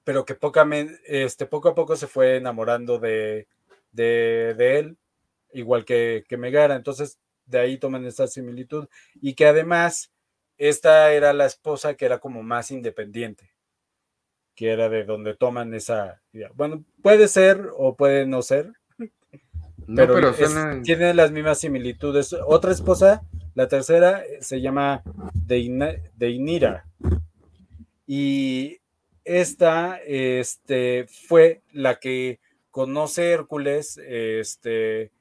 [0.03, 0.67] Pero que poca,
[1.05, 3.47] este, poco a poco se fue enamorando de,
[3.91, 4.97] de, él,
[5.53, 6.75] igual que, que Megara.
[6.75, 8.87] Entonces, de ahí toman esta similitud.
[9.21, 10.11] Y que además,
[10.57, 13.51] esta era la esposa que era como más independiente
[14.55, 16.51] que era de donde toman esa idea.
[16.53, 18.73] Bueno, puede ser o puede no ser,
[19.95, 20.33] pero,
[20.83, 22.35] tiene las mismas similitudes.
[22.45, 23.23] Otra esposa,
[23.55, 26.85] la tercera, se llama Deinira.
[28.05, 28.77] Y
[29.23, 35.11] esta este, fue la que conoce Hércules, este,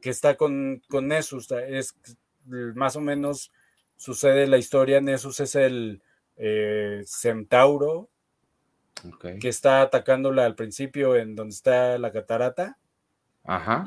[0.00, 1.50] que está con, con Nessus.
[1.50, 1.96] Es
[2.44, 3.52] más o menos
[3.96, 5.00] sucede la historia.
[5.00, 6.02] Nessus es el
[6.36, 8.10] eh, centauro
[9.40, 12.78] que está atacándola al principio en donde está la catarata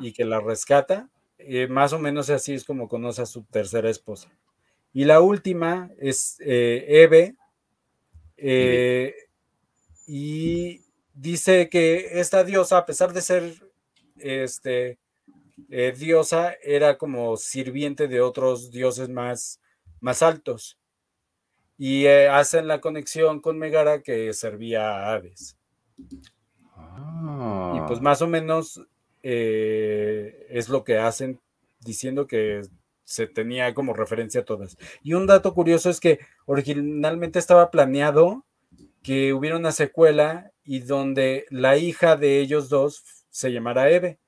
[0.00, 1.08] y que la rescata.
[1.38, 4.30] Eh, más o menos así es como conoce a su tercera esposa.
[4.92, 7.36] Y la última es eh, Eve.
[8.36, 9.14] Eh,
[10.06, 10.82] y
[11.14, 13.54] dice que esta diosa, a pesar de ser
[14.16, 14.98] este,
[15.66, 19.60] diosa, era como sirviente de otros dioses más,
[20.00, 20.78] más altos.
[21.76, 25.56] Y hacen la conexión con Megara que servía a aves.
[25.96, 28.02] Y pues ah.
[28.02, 28.80] más o menos
[29.22, 31.40] es lo que hacen
[31.80, 32.62] diciendo que
[33.04, 34.76] se tenía como referencia a todas.
[35.02, 38.44] Y un dato curioso es que originalmente estaba planeado
[39.02, 44.18] que hubiera una secuela y donde la hija de ellos dos se llamara Eve.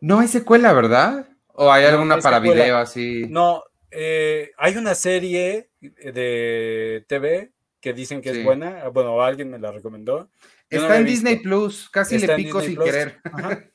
[0.00, 1.28] No hay secuela, ¿verdad?
[1.54, 3.26] ¿O hay alguna para video así?
[3.28, 8.88] No, eh, hay una serie de TV que dicen que es buena.
[8.88, 10.30] Bueno, alguien me la recomendó.
[10.70, 13.20] Está en Disney Plus, casi le pico sin querer.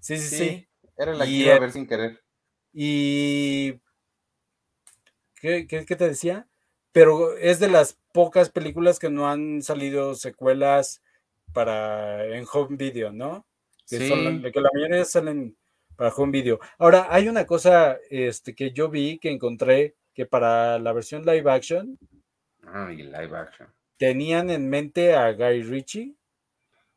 [0.00, 2.20] Sí, sí, sí, Era la que iba a ver sin querer.
[2.72, 3.80] Y.
[5.40, 6.48] ¿Qué, te decía?
[6.90, 11.02] Pero es de las pocas películas que no han salido secuelas
[11.52, 13.46] para en home video, ¿no?
[13.98, 14.52] Que, sí.
[14.52, 15.56] que la mayoría salen
[15.96, 16.58] para home video.
[16.78, 21.50] Ahora, hay una cosa este, que yo vi que encontré que para la versión live
[21.50, 21.98] action.
[22.66, 23.68] Ah, live action.
[23.98, 26.14] Tenían en mente a Guy Ritchie.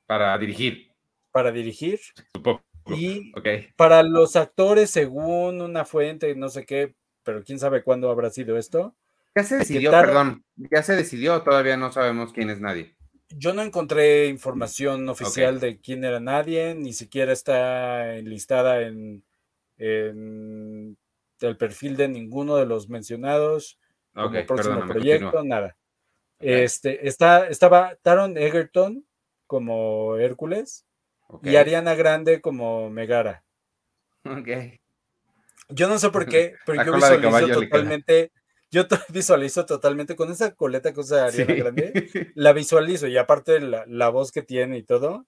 [0.06, 0.92] Para dirigir.
[1.32, 2.00] Para dirigir.
[2.34, 2.62] Supongo.
[2.88, 3.34] Y
[3.76, 8.58] para los actores, según una fuente, no sé qué, pero quién sabe cuándo habrá sido
[8.58, 8.96] esto.
[9.36, 12.95] Ya se decidió, perdón, ya se decidió, todavía no sabemos quién es nadie.
[13.30, 19.24] Yo no encontré información oficial de quién era nadie, ni siquiera está enlistada en,
[19.78, 20.98] el
[21.58, 23.80] perfil de ninguno de los mencionados
[24.14, 25.76] como próximo proyecto, nada.
[26.40, 29.06] Este, está, estaba Taron Egerton
[29.48, 30.86] como Hércules,
[31.44, 33.44] y Ariana Grande como Megara.
[34.24, 34.50] Ok.
[35.70, 38.32] Yo no sé por qué, pero yo visualizo totalmente,
[38.72, 43.86] yo visualizo totalmente con esa coleta que usa Ariana Grande, la visualizo y aparte la,
[43.88, 45.26] la, voz que tiene y todo,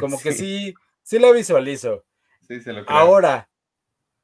[0.00, 2.04] como que sí, sí la visualizo.
[2.46, 2.96] Sí, se lo creo.
[2.96, 3.48] Ahora,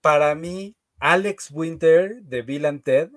[0.01, 3.11] para mí, Alex Winter de Bill and Ted,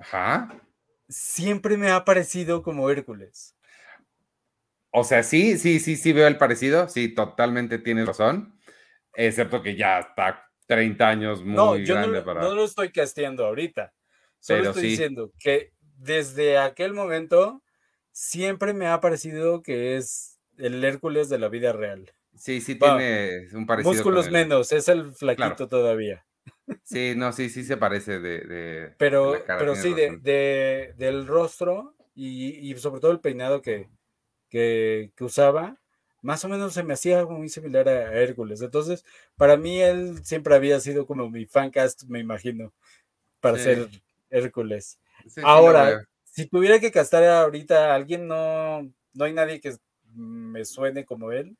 [0.00, 0.60] Ajá.
[1.08, 3.54] siempre me ha parecido como Hércules.
[4.90, 8.58] O sea, sí, sí, sí, sí veo el parecido, sí, totalmente tienes razón,
[9.14, 12.40] excepto que ya está 30 años muy no, yo grande no, para...
[12.40, 13.92] No lo estoy casteando ahorita,
[14.46, 17.62] solo estoy diciendo que desde aquel momento
[18.12, 22.12] siempre me ha parecido que es el Hércules de la vida real.
[22.34, 23.92] Sí, sí tiene un parecido.
[23.92, 26.24] Músculos menos, es el flaquito todavía.
[26.82, 28.92] Sí, no, sí, sí se parece de...
[28.98, 33.88] pero, pero sí, de, del rostro y, y sobre todo el peinado que,
[34.48, 35.80] que, usaba,
[36.22, 38.62] más o menos se me hacía muy similar a, Hércules.
[38.62, 39.04] Entonces,
[39.36, 42.72] para mí él siempre había sido como mi fancast, me imagino,
[43.40, 43.88] para ser
[44.30, 44.98] Hércules.
[45.42, 48.82] Ahora, si tuviera que castar ahorita a alguien, no,
[49.14, 49.76] no hay nadie que
[50.14, 51.56] me suene como él.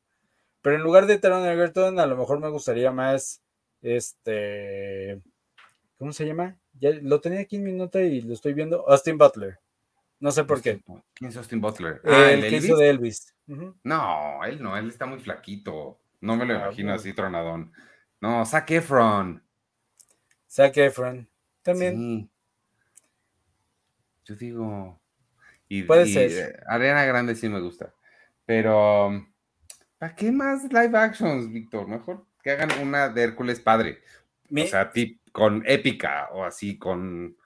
[0.62, 3.40] Pero en lugar de Taron Egerton, a lo mejor me gustaría más
[3.82, 5.20] este.
[5.98, 6.58] ¿Cómo se llama?
[6.78, 8.88] Ya lo tenía aquí en mi nota y lo estoy viendo.
[8.88, 9.58] Austin Butler.
[10.18, 10.82] No sé por qué.
[11.14, 12.00] ¿Quién es Austin Butler?
[12.04, 13.34] Ah, el, que hizo de Elvis.
[13.46, 15.98] No, él no, él está muy flaquito.
[16.20, 17.72] No me lo ah, imagino así tronadón.
[18.20, 19.42] No, Zac Efron.
[20.50, 21.28] Zac Efron.
[21.62, 22.30] También.
[24.26, 25.00] Yo digo.
[25.68, 26.30] Y, Puede ser.
[26.30, 27.94] Eh, Arena Grande sí me gusta.
[28.44, 29.26] Pero.
[29.98, 31.88] ¿Para qué más live actions, Víctor?
[31.88, 34.00] Mejor que hagan una de Hércules padre.
[34.50, 34.92] O sea,
[35.32, 37.36] con épica o así, con.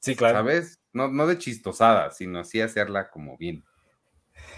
[0.00, 0.38] Sí, claro.
[0.38, 0.80] ¿Sabes?
[0.92, 3.64] No, no de chistosada, sino así hacerla como bien.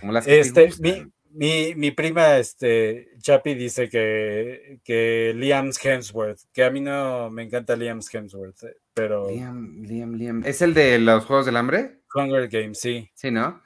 [0.01, 0.71] Como las que este,
[1.35, 7.43] mi, mi, prima, este, Chapi, dice que, que Liam Hemsworth, que a mí no me
[7.43, 9.29] encanta Liam Hemsworth, pero...
[9.29, 10.43] Liam, Liam, Liam.
[10.45, 12.03] ¿Es el de los Juegos del Hambre?
[12.15, 13.11] Hunger Games, sí.
[13.15, 13.63] Sí, ¿no?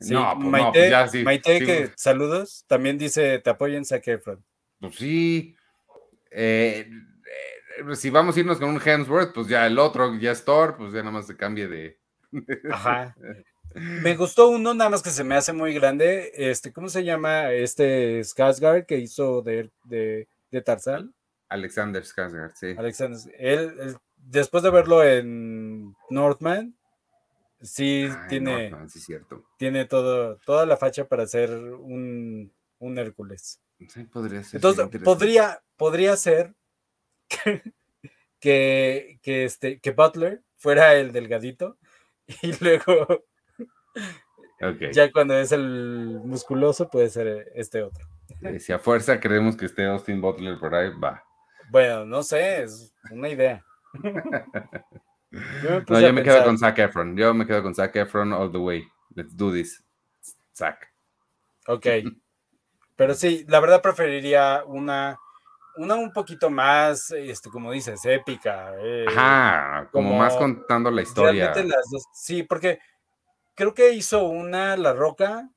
[0.00, 4.06] no, pues Maite, pues ya, sí, Maite que saludos, también dice, te apoyo en Zac
[4.08, 4.44] Efron.
[4.80, 5.54] Pues sí.
[6.30, 10.44] Eh, eh, si vamos a irnos con un Hemsworth, pues ya el otro, ya es
[10.44, 12.00] Thor, pues ya nada más se cambie de,
[12.70, 13.14] Ajá.
[13.74, 16.30] Me gustó uno, nada más que se me hace muy grande.
[16.34, 17.52] Este, ¿cómo se llama?
[17.52, 21.14] Este Skarsgård que hizo de, de, de Tarzán.
[21.48, 22.74] Alexander Skarsgård, sí.
[22.76, 26.74] Alexander, él, después de verlo en Northman,
[27.60, 29.44] sí tiene, cierto.
[29.56, 33.60] tiene todo, toda la facha para ser un, un Hércules.
[33.88, 34.58] Sí, podría ser.
[34.58, 36.54] Entonces, podría, podría ser
[38.40, 41.78] que, que, este, que Butler fuera el delgadito
[42.42, 43.24] y luego
[44.92, 48.06] Ya cuando es el musculoso puede ser este otro.
[48.60, 51.22] Si a fuerza creemos que esté Austin Butler por ahí, va.
[51.70, 53.64] Bueno, no sé, es una idea.
[55.30, 57.16] Yo no, yo me quedo con Zac Efron.
[57.16, 58.86] Yo me quedo con Zac Efron all the way.
[59.14, 59.82] Let's do this.
[60.54, 60.92] Zac.
[61.66, 61.86] Ok.
[62.96, 65.18] Pero sí, la verdad preferiría una,
[65.76, 68.72] una un poquito más, este, como dices, épica.
[68.78, 71.52] Eh, Ajá, como, más contando la historia.
[72.12, 72.78] sí, porque
[73.54, 75.48] creo que hizo una La Roca.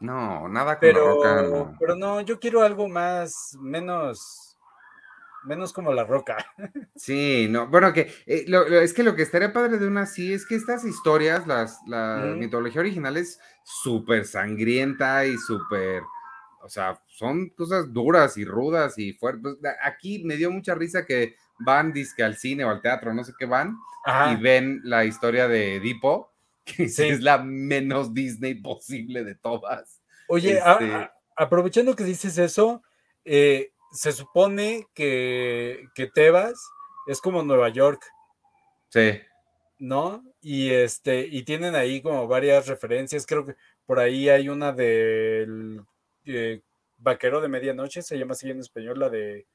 [0.00, 1.76] No, nada con La Roca.
[1.80, 4.47] Pero no, yo quiero algo más, menos,
[5.48, 6.36] menos como La Roca.
[6.96, 8.44] Sí, no, bueno, que eh,
[8.82, 12.34] es que lo que estaría padre de una sí es que estas historias, las, la
[12.36, 16.02] mitología original es súper sangrienta y súper
[16.60, 19.54] o sea, son cosas duras y rudas y fuertes.
[19.82, 23.32] Aquí me dio mucha risa que van disque al cine o al teatro, no sé
[23.38, 23.76] qué van,
[24.32, 26.34] y ven la historia de Edipo,
[26.64, 30.02] que es la menos Disney posible de todas.
[30.26, 32.82] Oye, este aprovechando que dices eso,
[33.24, 36.58] eh, se supone que, que Tebas
[37.06, 38.02] es como Nueva York.
[38.90, 39.20] Sí.
[39.78, 40.24] ¿No?
[40.40, 43.26] Y este, y tienen ahí como varias referencias.
[43.26, 45.82] Creo que por ahí hay una del
[46.26, 46.60] eh,
[46.98, 49.46] Vaquero de Medianoche, se llama así en español, la de...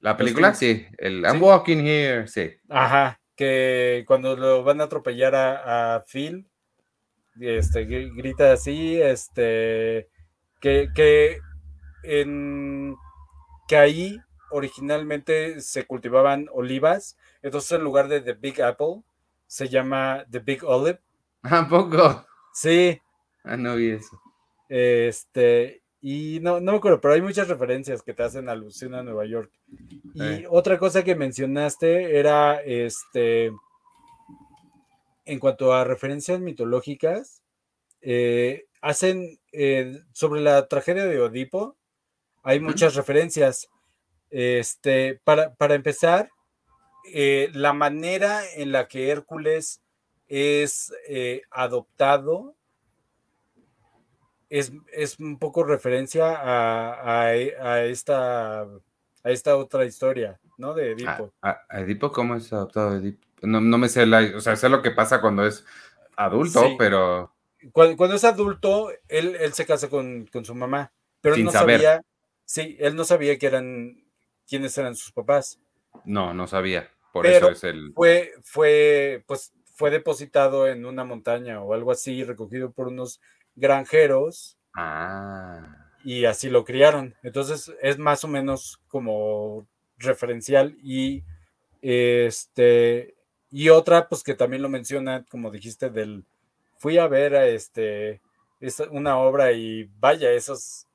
[0.00, 2.52] La película, sí, el I'm Walking Here, sí.
[2.68, 6.46] Ajá, que cuando lo van a atropellar a, Phil,
[7.40, 10.08] este, grita así, este,
[10.60, 11.38] que, que,
[12.02, 12.96] en,
[13.68, 19.02] que ahí originalmente se cultivaban olivas, entonces en lugar de The Big Apple,
[19.46, 21.00] se llama The Big Olive.
[21.42, 22.24] ¿A poco?
[22.52, 23.00] Sí.
[23.42, 24.20] Ah, no vi eso.
[24.68, 29.02] Este, y no, no me acuerdo, pero hay muchas referencias que te hacen alusión a
[29.02, 29.50] Nueva York.
[30.14, 33.52] Y otra cosa que mencionaste era este.
[35.24, 37.42] En cuanto a referencias mitológicas,
[38.02, 41.76] eh, hacen eh, sobre la tragedia de Odipo,
[42.44, 43.68] hay muchas referencias.
[44.30, 46.30] Este, para, para empezar,
[47.12, 49.80] eh, la manera en la que Hércules
[50.28, 50.92] es
[51.50, 52.54] adoptado
[54.48, 60.74] es, un poco referencia a, esta, a esta otra historia, ¿no?
[60.74, 61.32] De Edipo.
[61.42, 63.20] ¿A, Edipo cómo es adoptado Edipo?
[63.42, 65.64] No, me sé, la, o sea, sé lo que pasa cuando es
[66.16, 67.32] adulto, pero...
[67.72, 72.00] Cuando, es adulto, él, se casa con, su mamá, pero no sabía,
[72.44, 74.04] sí, él no sabía que eran,
[74.48, 75.60] quiénes eran sus papás.
[76.04, 77.92] No, no sabía, por eso es el...
[77.94, 83.20] Fue, fue, pues, fue depositado en una montaña o algo así, recogido por unos
[83.56, 84.56] granjeros.
[84.74, 85.90] Ah.
[86.04, 87.14] Y así lo criaron.
[87.22, 89.66] Entonces es más o menos como
[89.98, 91.24] referencial y
[91.80, 93.14] este
[93.50, 96.24] y otra pues que también lo menciona como dijiste del
[96.78, 98.20] fui a ver a este
[98.60, 100.86] es una obra y vaya esos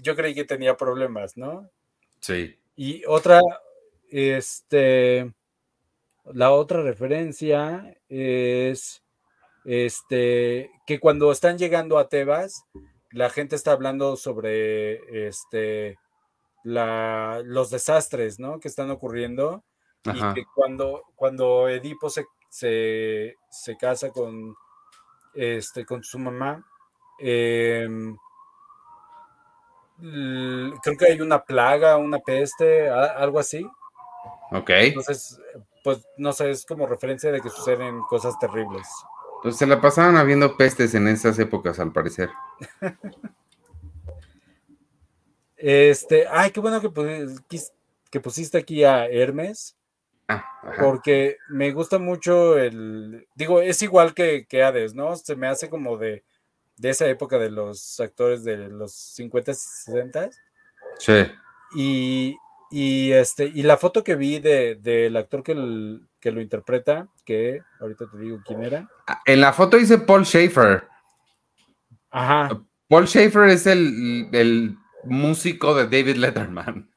[0.00, 1.68] yo creí que tenía problemas no
[2.20, 2.58] sí.
[2.74, 3.40] Y otra
[4.10, 5.32] este
[6.24, 9.02] la otra referencia es
[9.64, 12.64] este, que cuando están llegando a Tebas,
[13.10, 15.98] la gente está hablando sobre este,
[16.64, 18.60] la, los desastres ¿no?
[18.60, 19.64] que están ocurriendo
[20.04, 24.56] y que cuando, cuando Edipo se, se, se, casa con,
[25.34, 26.64] este, con su mamá,
[27.20, 28.16] em,
[30.82, 33.64] creo que hay una plaga, una peste, algo así.
[34.50, 34.70] Ok.
[34.70, 35.40] Entonces,
[35.84, 38.88] pues no sé, es como referencia de que suceden cosas terribles.
[39.42, 42.30] Pues se la pasaban habiendo pestes en esas épocas, al parecer.
[45.56, 47.26] este, ay, qué bueno que,
[48.10, 49.76] que pusiste aquí a Hermes.
[50.28, 50.44] Ah,
[50.78, 53.26] porque me gusta mucho el.
[53.34, 55.16] Digo, es igual que, que Hades, ¿no?
[55.16, 56.22] Se me hace como de,
[56.82, 60.30] de esa época de los actores de los 50, 60.
[60.98, 61.12] Sí.
[61.76, 62.36] Y,
[62.72, 65.54] y, este, y la foto que vi del de, actor que,
[66.18, 68.90] que, lo interpreta, que ahorita te digo quién era.
[69.06, 70.88] Ah, en la foto dice Paul Schaefer.
[72.10, 72.60] Ajá.
[72.88, 76.90] Paul Schaefer es el, el músico de David Letterman.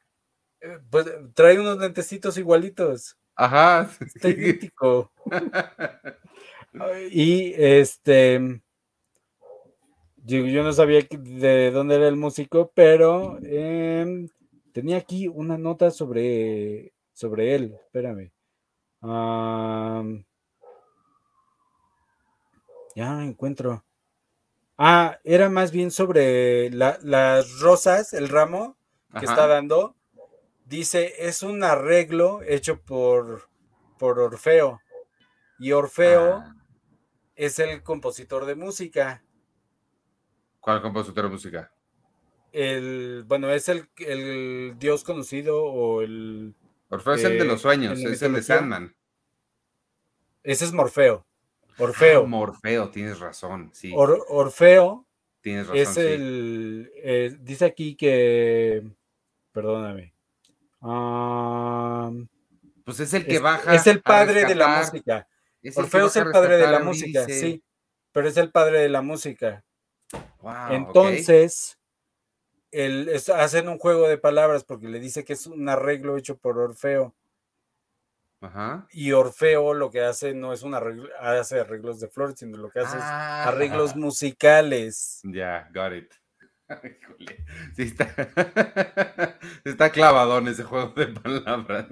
[0.62, 1.06] Eh, pues
[1.36, 3.20] trae unos lentecitos igualitos.
[3.36, 3.88] Ajá.
[4.00, 5.12] Está idéntico.
[7.12, 8.64] y este.
[10.26, 14.28] Yo, no sabía de dónde era el músico, pero em,
[14.76, 17.80] Tenía aquí una nota sobre, sobre él.
[17.86, 18.34] Espérame.
[22.94, 23.86] ya encuentro.
[24.78, 28.76] Ah, era más bien sobre las rosas, el ramo
[29.18, 29.96] que está dando.
[30.66, 33.48] Dice, es un arreglo hecho por,
[33.98, 34.82] por Orfeo.
[35.58, 36.56] Y Orfeo, ah.
[37.36, 39.24] es el compositor de música.
[40.66, 41.72] ¿Cuál compositor de música?
[42.52, 43.88] El, bueno, es el,
[44.80, 46.56] dios conocido o el...
[46.90, 48.96] Orfeo es el de los sueños, es el de Sandman.
[50.42, 51.24] Ese es Morfeo.
[51.78, 52.24] Orfeo.
[52.24, 53.94] Ah, Morfeo, tienes razón, sí.
[53.96, 55.06] Orfeo.
[55.42, 55.82] Tienes razón.
[55.82, 56.92] Es el.
[56.96, 58.90] Eh, dice aquí que.
[59.52, 60.16] Perdóname.
[62.84, 63.76] pues es el que baja.
[63.76, 65.28] Es el padre de la música.
[65.76, 67.64] Orfeo es el padre de la música, sí.
[68.12, 69.65] Pero es el padre de la música.
[70.70, 71.78] Entonces,
[73.34, 77.14] hacen un juego de palabras porque le dice que es un arreglo hecho por Orfeo.
[78.92, 82.70] Y Orfeo lo que hace no es un arreglo, hace arreglos de flores, sino lo
[82.70, 83.48] que hace es ah.
[83.48, 85.22] arreglos musicales.
[85.24, 86.14] Ya, got it.
[87.76, 88.12] Sí, está,
[89.64, 91.86] está clavadón ese juego de palabras.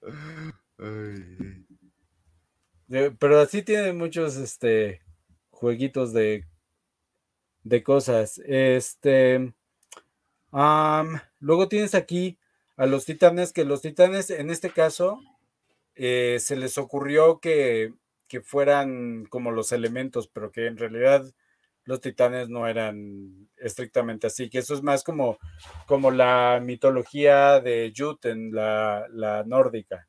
[3.18, 5.03] Pero así tiene muchos este
[5.54, 6.44] jueguitos de,
[7.62, 8.40] de cosas.
[8.46, 9.52] Este.
[11.40, 12.38] luego tienes aquí
[12.76, 15.20] a los titanes, que los titanes en este caso
[15.94, 17.92] eh, se les ocurrió que,
[18.42, 21.24] fueran como los elementos, pero que en realidad
[21.84, 25.38] los titanes no eran estrictamente así, que eso es más como,
[25.86, 30.08] como la mitología de Juten, la, la nórdica.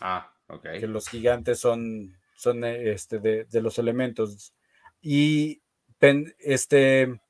[0.00, 0.62] Ah, ok.
[0.80, 4.54] Que los gigantes son, son este, de, de los elementos.
[5.08, 5.62] Y,
[6.40, 7.20] este,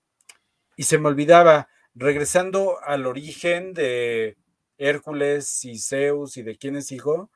[0.76, 4.38] y se me olvidaba, regresando al origen de,
[4.78, 7.30] Hércules y Zeus y de quién es hijo,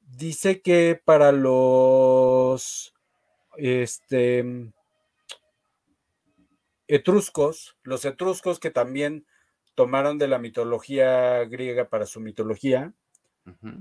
[0.00, 2.94] dice que para los
[3.56, 4.72] este,
[6.88, 9.24] etruscos, los etruscos que también
[9.76, 12.92] tomaron de la mitología griega para su mitología,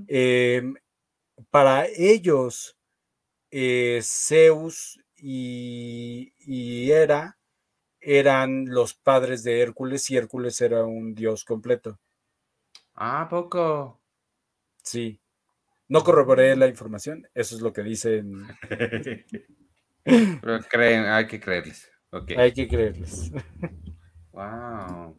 [0.07, 0.75] em,
[1.49, 2.77] para ellos
[3.49, 7.37] eh, Zeus y, y Hera
[7.99, 11.99] eran los padres de Hércules y Hércules era un dios completo.
[12.93, 13.99] Ah, poco.
[14.83, 15.19] Sí.
[15.87, 18.47] No corroboré la información, eso es lo que dicen.
[20.03, 21.91] Pero creen, hay que creerles.
[22.37, 23.31] Hay que creerles.
[24.31, 25.17] Wow.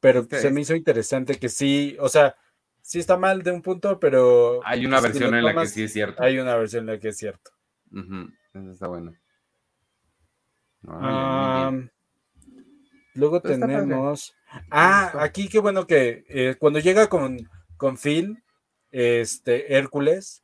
[0.00, 2.34] Pero se me hizo interesante que sí, o sea,
[2.80, 4.60] sí está mal de un punto, pero.
[4.64, 6.22] Hay una versión en la que sí es cierto.
[6.22, 7.52] Hay una versión en la que es cierto.
[7.92, 9.12] Eso está bueno.
[13.14, 14.34] luego tenemos.
[14.70, 17.38] Ah, aquí qué bueno que eh, cuando llega con,
[17.76, 18.42] con Phil,
[18.90, 20.42] este, Hércules,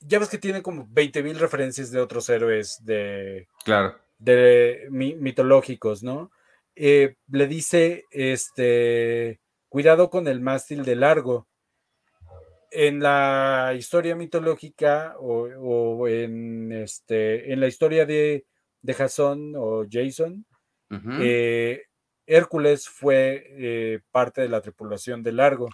[0.00, 3.96] ya ves que tiene como 20 mil referencias de otros héroes de, claro.
[4.18, 6.30] de mitológicos, ¿no?
[6.76, 11.46] Eh, le dice, este, cuidado con el mástil de largo.
[12.76, 18.46] En la historia mitológica o, en, este, en la historia de,
[18.82, 20.44] de Jason o Jason,
[22.26, 25.68] Hércules fue eh, parte de la tripulación de Largo.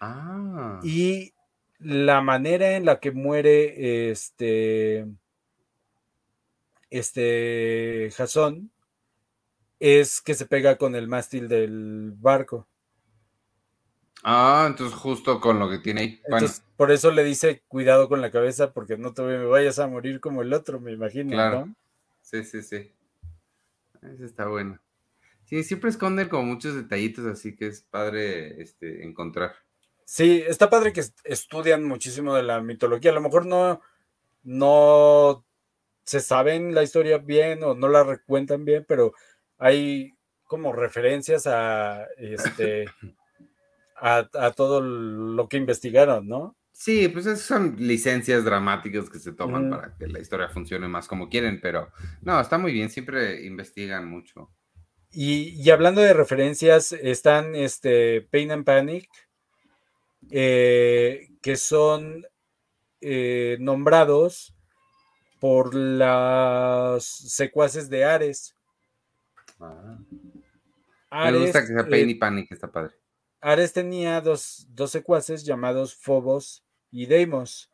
[0.00, 0.80] Ah.
[0.82, 1.34] Y
[1.78, 5.06] la manera en la que muere este,
[6.90, 8.70] este Jason
[9.78, 12.68] es que se pega con el mástil del barco.
[14.22, 16.20] Ah, entonces justo con lo que tiene ahí.
[16.76, 20.42] por eso le dice cuidado con la cabeza porque no te vayas a morir como
[20.42, 21.68] el otro, me imagino, claro.
[22.20, 22.92] Sí, sí, sí.
[24.02, 24.78] Eso está bueno.
[25.44, 29.54] Sí, siempre esconden como muchos detallitos, así que es padre este, encontrar.
[30.04, 33.10] Sí, está padre que estudian muchísimo de la mitología.
[33.10, 33.80] A lo mejor no,
[34.42, 35.44] no
[36.04, 39.12] se saben la historia bien o no la recuentan bien, pero
[39.58, 40.14] hay
[40.44, 42.86] como referencias a este
[44.00, 46.56] a, todo lo que investigaron, ¿no?
[46.72, 51.06] Sí, pues esas son licencias dramáticas que se toman para que la historia funcione más
[51.08, 51.90] como quieren, pero
[52.22, 54.50] no, está muy bien, siempre investigan mucho.
[55.12, 59.08] Y, hablando de referencias, están este, Pain and Panic,
[60.30, 62.24] eh, que son
[63.00, 64.54] eh, nombrados
[65.40, 68.54] por las secuaces de Ares.
[69.58, 69.98] Ah.
[71.10, 72.99] Me gusta que sea Pain y Panic, está padre.
[73.40, 77.70] Ares tenía dos, dos secuaces llamados Phobos y Deimos,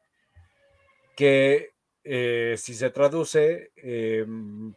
[1.17, 1.73] que
[2.57, 4.73] si se traduce, em,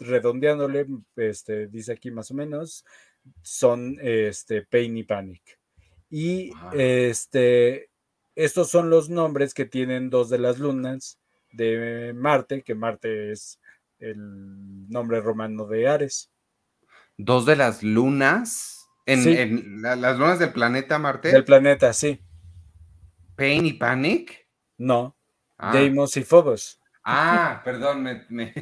[0.00, 0.86] redondeándole,
[1.16, 2.84] este, dice aquí más o menos,
[3.42, 5.58] son este, Pain y Panic.
[6.10, 7.90] Y este,
[8.34, 11.18] estos son los nombres que tienen dos de las lunas
[11.52, 13.60] de Marte, que Marte es
[13.98, 16.30] el nombre romano de Ares.
[17.16, 18.77] ¿Dos de las lunas?
[19.08, 21.32] ¿En, las lunas del planeta Marte?
[21.32, 22.20] Del planeta, sí.
[23.36, 24.46] ¿Pain y Panic?
[24.76, 25.16] No.
[25.56, 25.72] Ah.
[25.72, 26.78] Deimos y Phobos.
[27.04, 28.52] Ah, perdón, me,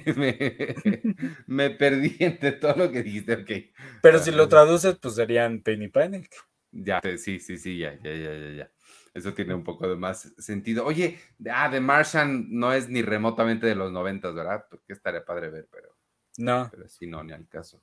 [1.47, 3.81] me, perdí entre todo lo que dijiste, ok.
[4.03, 6.31] Pero si lo traduces, pues serían Penny Panic.
[6.71, 8.71] Ya, sí, sí, sí, ya, ya, ya, ya, ya.
[9.15, 10.85] Eso tiene un poco de más sentido.
[10.85, 11.19] Oye,
[11.51, 14.67] ah, The Martian no es ni remotamente de los noventas, ¿verdad?
[14.71, 15.97] Porque estaría padre ver, pero.
[16.39, 16.69] No.
[16.71, 17.83] Pero sí, no, ni al caso.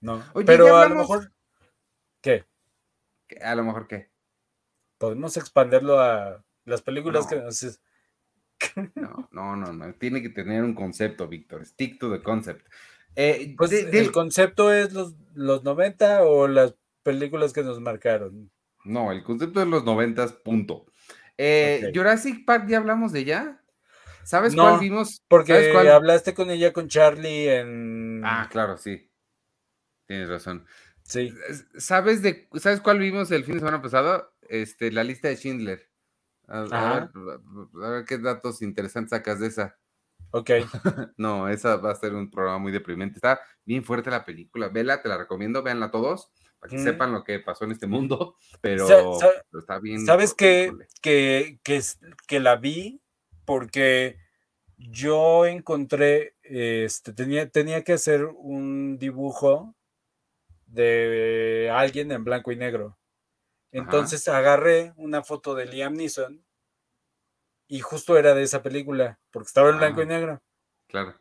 [0.00, 0.22] No.
[0.44, 1.32] pero a lo mejor.
[2.24, 2.46] ¿Qué?
[3.42, 4.10] A lo mejor qué.
[4.96, 7.80] Podemos expanderlo a las películas que nos.
[8.94, 9.94] No, no, no, no.
[9.96, 11.66] Tiene que tener un concepto, Víctor.
[11.66, 12.66] Stick to the concept.
[13.14, 18.50] Eh, pues ¿El concepto es los, los 90 o las películas que nos marcaron?
[18.84, 20.86] No, el concepto de los noventas, punto.
[21.36, 23.62] Eh, Jurassic Park, ¿ya hablamos de ella?
[24.22, 25.22] ¿Sabes cuál vimos?
[25.28, 28.22] Porque hablaste con ella, con Charlie en...
[28.24, 29.10] Ah, claro, sí.
[30.06, 30.66] Tienes razón.
[31.04, 31.32] Sí.
[31.76, 34.34] ¿Sabes, de, ¿Sabes cuál vimos el fin de semana pasado?
[34.48, 35.90] Este, la lista de Schindler.
[36.46, 37.10] A,
[37.72, 39.78] ver, qué datos interesantes sacas de esa.
[40.30, 40.50] Ok.
[41.16, 43.16] no, esa va a ser un programa muy deprimente.
[43.16, 44.68] Está bien fuerte la película.
[44.68, 46.30] Vela, te la recomiendo, véanla todos
[46.68, 48.86] que sepan lo que pasó en este mundo, pero,
[49.58, 50.04] está bien.
[50.04, 53.00] ¿Sabes que, que, que, la vi?
[53.44, 54.18] Porque
[54.76, 59.74] yo encontré, este, tenía, tenía que hacer un dibujo
[60.74, 62.98] de alguien en blanco y negro.
[63.72, 66.44] Entonces agarré una foto de Liam Neeson
[67.66, 70.42] y justo era de esa película, porque estaba en blanco y ah, negro.
[70.86, 71.14] Claro.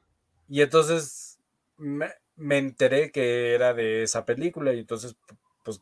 [0.47, 1.39] Y entonces
[1.77, 5.15] me, me enteré que era de esa película y entonces
[5.63, 5.81] pues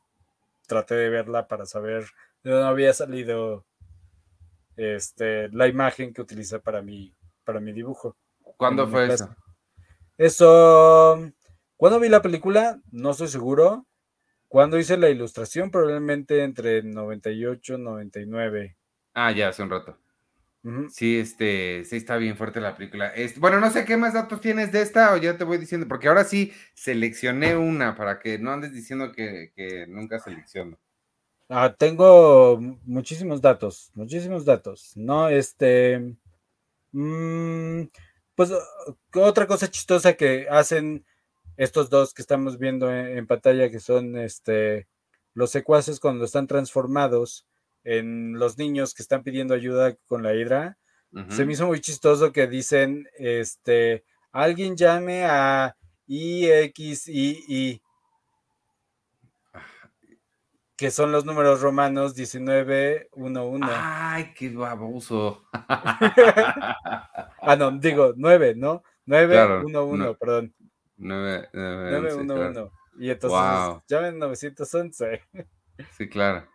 [0.67, 2.05] traté de verla para saber
[2.43, 3.65] de dónde había salido
[4.75, 8.15] este, la imagen que utilicé para mi, para mi dibujo.
[8.57, 9.35] ¿Cuándo fue eso?
[10.17, 11.31] Eso,
[11.81, 13.87] cuando vi la película, no estoy seguro.
[14.47, 18.77] Cuando hice la ilustración, probablemente entre 98 y 99.
[19.15, 19.97] Ah, ya, hace un rato.
[20.91, 23.11] Sí, este, sí está bien fuerte la película.
[23.37, 26.07] bueno, no sé qué más datos tienes de esta o ya te voy diciendo, porque
[26.07, 30.77] ahora sí seleccioné una para que no andes diciendo que, nunca selecciono.
[31.49, 34.91] Ah, tengo muchísimos datos, muchísimos datos.
[34.95, 36.15] No, este,
[36.91, 37.85] mm,
[38.35, 38.51] pues
[39.15, 41.03] otra cosa chistosa que hacen
[41.61, 44.87] estos dos que estamos viendo en, en pantalla, que son este,
[45.35, 47.45] los secuaces cuando están transformados
[47.83, 50.79] en los niños que están pidiendo ayuda con la hidra.
[51.29, 55.75] Se me hizo muy chistoso que dicen, este, alguien llame a
[56.07, 57.81] IXII,
[60.77, 63.67] que son los números romanos 1911.
[63.69, 65.43] Ay, qué baboso.
[65.53, 68.81] ah, no, digo 9, ¿no?
[69.05, 70.55] 911, perdón.
[71.01, 72.71] 911.
[72.99, 75.21] Y entonces llamen 911.
[75.97, 76.45] sí, claro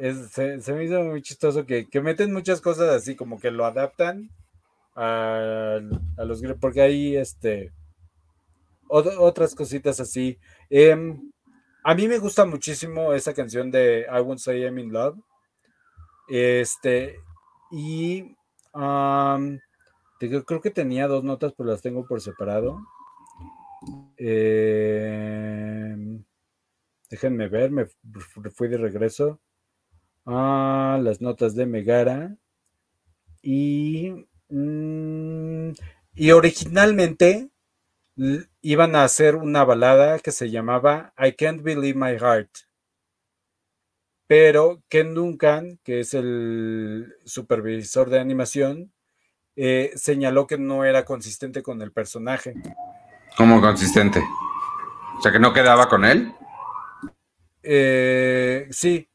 [0.00, 4.30] se, me hizo muy chistoso que, meten muchas cosas así, como que lo adaptan
[4.96, 5.78] a,
[6.18, 7.72] los porque hay este
[8.88, 10.38] otras cositas así.
[10.68, 11.30] Em,
[11.84, 15.16] a mí me gusta muchísimo esa canción de I Won't Say I'm in Love.
[16.28, 17.16] Este,
[17.70, 18.34] y
[20.46, 22.80] creo que tenía dos notas, pero las tengo por separado.
[24.16, 25.44] Em,
[27.10, 27.86] déjenme ver, me
[28.50, 29.40] fui de regreso
[30.26, 32.36] a las notas de Megara.
[33.42, 34.12] Y,
[34.48, 35.70] mm,
[36.14, 37.50] y originalmente
[38.60, 42.50] iban a hacer una balada que se llamaba I Can't Believe My Heart.
[44.26, 48.92] Pero Ken Duncan, que es el supervisor de animación,
[49.56, 52.54] eh, señaló que no era consistente con el personaje.
[53.40, 54.22] ¿Cómo consistente?
[55.18, 56.34] O sea, que no quedaba con él.
[57.62, 59.08] Eh, sí,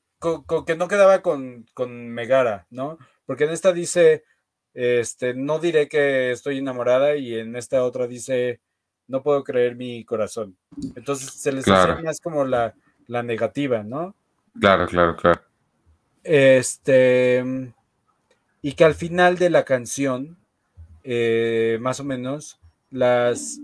[0.65, 2.97] que no quedaba con, Megara, ¿no?
[3.27, 4.23] Porque en esta dice,
[4.73, 8.61] este, no diré que estoy enamorada y en esta otra dice,
[9.07, 10.57] no puedo creer mi corazón.
[10.95, 12.73] Entonces se les hace más como la,
[13.07, 14.15] negativa, ¿no?
[14.59, 15.39] Claro, claro, claro.
[16.23, 17.71] Este,
[18.63, 20.39] y que al final de la canción,
[21.03, 22.59] eh, más o menos,
[22.89, 23.59] las,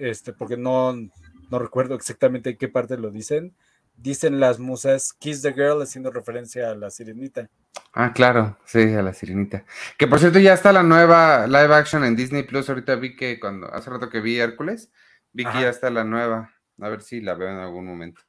[0.00, 3.54] este, porque no, no recuerdo exactamente qué parte lo dicen,
[3.96, 7.48] dicen las musas Kiss the Girl haciendo referencia a la sirenita.
[7.92, 9.64] Ah, claro, sí, a la sirenita.
[9.98, 12.68] Que por cierto ya está la nueva live action en Disney Plus.
[12.68, 14.90] Ahorita vi que cuando hace rato que vi Hércules,
[15.32, 16.52] vi que ya está la nueva.
[16.80, 18.22] A ver si la veo en algún momento.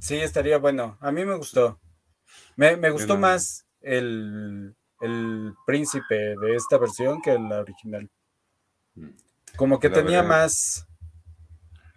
[0.00, 0.98] Sí, estaría bueno.
[1.00, 1.78] A mí me gustó.
[2.56, 8.10] Me, gustó más el, el, príncipe de esta versión que la original.
[8.94, 9.10] Mm.
[9.56, 10.86] Como que tenía más.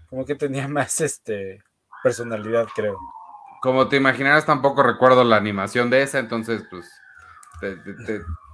[0.09, 1.63] Como que tenía más este
[2.03, 2.97] personalidad, creo.
[3.61, 6.89] Como te imaginarás, tampoco recuerdo la animación de esa, entonces, pues,
[7.59, 7.75] te,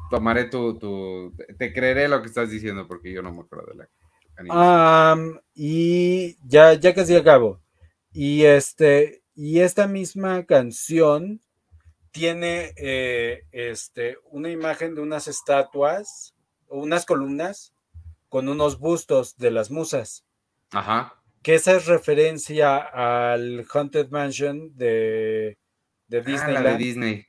[0.10, 3.88] tomaré tu, te creeré lo que estás diciendo porque yo no me acuerdo de la
[5.54, 7.62] y ya, ya casi acabo.
[8.12, 11.42] Y este, y esta misma canción
[12.12, 16.34] tiene eh, este, una imagen de unas estatuas,
[16.68, 17.75] o unas columnas
[18.30, 20.26] con unos bustos de las musas.
[20.72, 21.22] Ajá.
[21.42, 25.58] Que esa es referencia al Haunted Mansion de,
[26.08, 26.56] de Disney.
[26.56, 27.26] Ah, de Disney.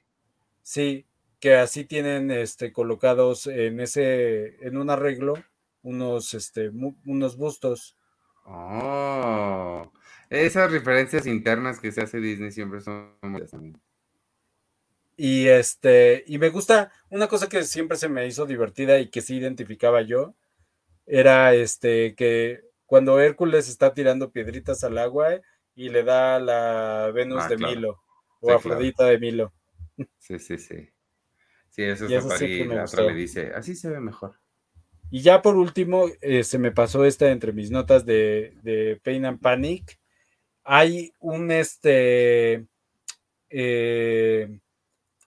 [0.62, 1.06] Sí,
[1.38, 5.34] que así tienen este, colocados en ese, en un arreglo,
[5.82, 6.70] unos, este,
[7.04, 7.96] unos bustos.
[8.44, 9.92] Oh,
[10.30, 13.16] esas referencias internas que se hace Disney siempre son
[15.16, 19.20] Y este, y me gusta, una cosa que siempre se me hizo divertida y que
[19.20, 20.34] sí identificaba yo,
[21.06, 25.40] era este que cuando Hércules está tirando piedritas al agua
[25.74, 28.02] y le da la Venus ah, de Milo
[28.40, 29.52] o Afrodita de Milo.
[30.18, 30.90] Sí, sí, sí.
[31.70, 34.34] Sí, eso es y la otra le dice, así se ve mejor.
[35.10, 39.24] Y ya por último, eh, se me pasó esta entre mis notas de, de Pain
[39.24, 39.98] and Panic.
[40.64, 42.66] Hay un este.
[43.50, 44.58] Eh,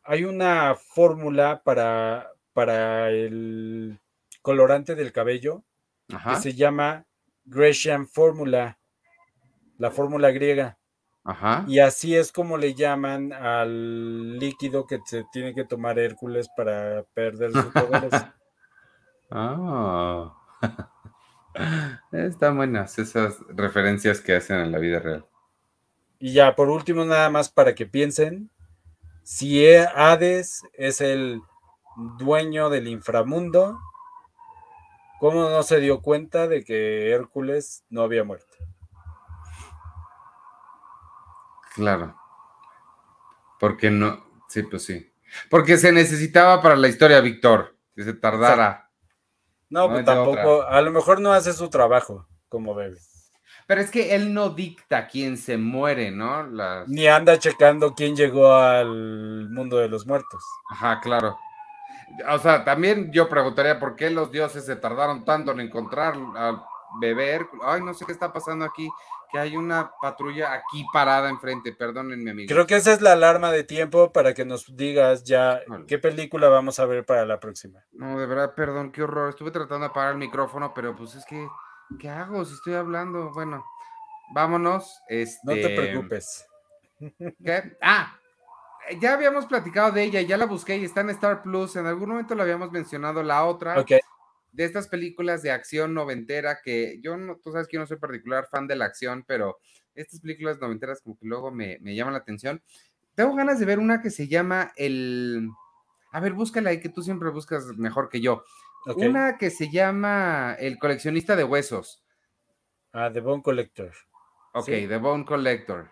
[0.03, 3.99] hay una fórmula para, para el
[4.41, 5.63] colorante del cabello
[6.10, 7.05] que se llama
[7.45, 8.80] Gresham Fórmula,
[9.78, 10.78] la fórmula griega.
[11.24, 11.64] Ajá.
[11.68, 17.03] Y así es como le llaman al líquido que se tiene que tomar Hércules para
[17.14, 18.26] perder sus poderes.
[19.30, 20.34] Ah.
[22.12, 25.26] Están buenas esas referencias que hacen en la vida real.
[26.20, 28.49] Y ya, por último, nada más para que piensen,
[29.24, 31.41] si Hades es el
[32.18, 33.80] dueño del inframundo,
[35.20, 38.57] ¿cómo no se dio cuenta de que Hércules no había muerto?
[41.76, 42.15] Claro.
[43.59, 45.13] Porque no, sí, pues sí.
[45.49, 48.89] Porque se necesitaba para la historia, Víctor, que se tardara.
[49.70, 52.97] No, pues tampoco, a lo mejor no hace su trabajo como debe.
[53.67, 56.47] Pero es que él no dicta quién se muere, ¿no?
[56.88, 60.43] Ni anda checando quién llegó al mundo de los muertos.
[60.72, 61.38] Ajá, claro.
[62.30, 66.62] O sea, también yo preguntaría por qué los dioses se tardaron tanto en encontrar al
[66.99, 68.89] bebé Ay, no sé qué está pasando aquí
[69.32, 72.47] que hay una patrulla aquí parada enfrente, perdónenme, amigo.
[72.47, 76.49] Creo que esa es la alarma de tiempo para que nos digas ya qué película
[76.49, 77.84] vamos a ver para la próxima.
[77.91, 79.30] No, de verdad, perdón, qué horror.
[79.30, 81.47] Estuve tratando de apagar el micrófono, pero pues es que,
[81.99, 83.32] ¿qué hago si estoy hablando?
[83.32, 83.64] Bueno,
[84.34, 84.99] vámonos.
[85.07, 85.39] Este...
[85.43, 86.47] No te este, preocupes.
[87.45, 87.78] ¿Qué?
[87.82, 88.18] Ah,
[89.00, 91.76] ya habíamos platicado de ella, ya la busqué y está en Star Plus.
[91.76, 93.84] En algún momento lo habíamos mencionado, la otra.
[94.52, 97.98] De estas películas de acción noventera que yo no, tú sabes que yo no soy
[97.98, 99.60] particular fan de la acción, pero
[99.94, 102.62] estas películas noventeras como que luego me, llaman la atención.
[103.14, 105.50] Tengo ganas de ver una que se llama el...
[106.12, 108.44] A ver, búscala ahí que tú siempre buscas mejor que yo.
[108.96, 112.04] Una que se llama El coleccionista de huesos.
[112.92, 113.92] Ah, The Bone Collector.
[114.54, 115.92] Ok, The Bone Collector.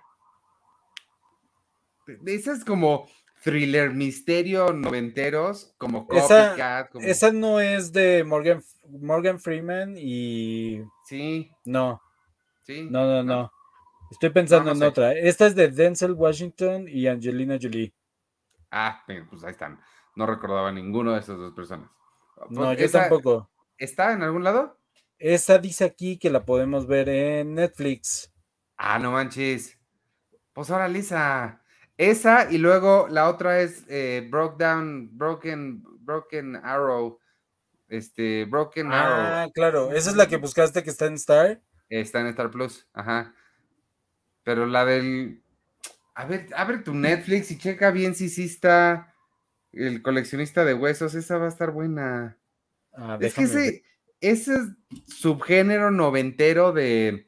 [2.25, 3.07] Esa es como
[3.43, 6.95] thriller misterio noventeros, como Copycat.
[7.01, 10.81] Esa, no es de Morgan, Morgan Freeman y.
[11.05, 11.51] Sí.
[11.65, 12.01] No.
[12.63, 12.87] Sí.
[12.89, 13.51] No, no, no.
[14.11, 15.13] Estoy pensando en otra.
[15.13, 17.93] Esta es de Denzel Washington y Angelina Jolie.
[18.71, 19.79] Ah, pues ahí están.
[20.15, 21.89] No recordaba ninguno de esas dos personas.
[22.49, 23.49] No, yo tampoco.
[23.77, 24.79] ¿Está en algún lado?
[25.19, 28.31] Esa dice aquí que la podemos ver en Netflix.
[28.77, 29.77] Ah, no manches.
[30.53, 31.61] Pues ahora, Lisa.
[31.97, 37.19] Esa y luego la otra es eh, Down, Broken, Broken Arrow.
[37.89, 39.17] Este, Broken Arrow.
[39.19, 39.91] Ah, claro.
[39.91, 41.61] Esa es la que buscaste que está en Star.
[41.89, 43.33] Está en Star Plus, ajá.
[44.43, 45.41] Pero la del.
[46.13, 49.13] A ver, abre tu Netflix y checa bien si sí está
[49.71, 51.15] el coleccionista de huesos.
[51.15, 52.37] Esa va a estar buena.
[52.93, 53.83] Ah, es que ese,
[54.21, 54.57] ese
[55.07, 57.26] subgénero noventero de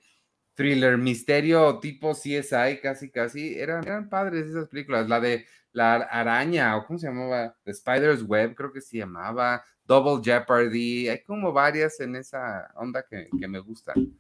[0.59, 5.07] thriller, misterio tipo CSI, casi, casi, eran, eran padres esas películas.
[5.07, 9.63] La de la araña, o cómo se llamaba, The Spider's Web, creo que se llamaba,
[9.85, 14.13] Double Jeopardy, hay como varias en esa onda que, me gustan.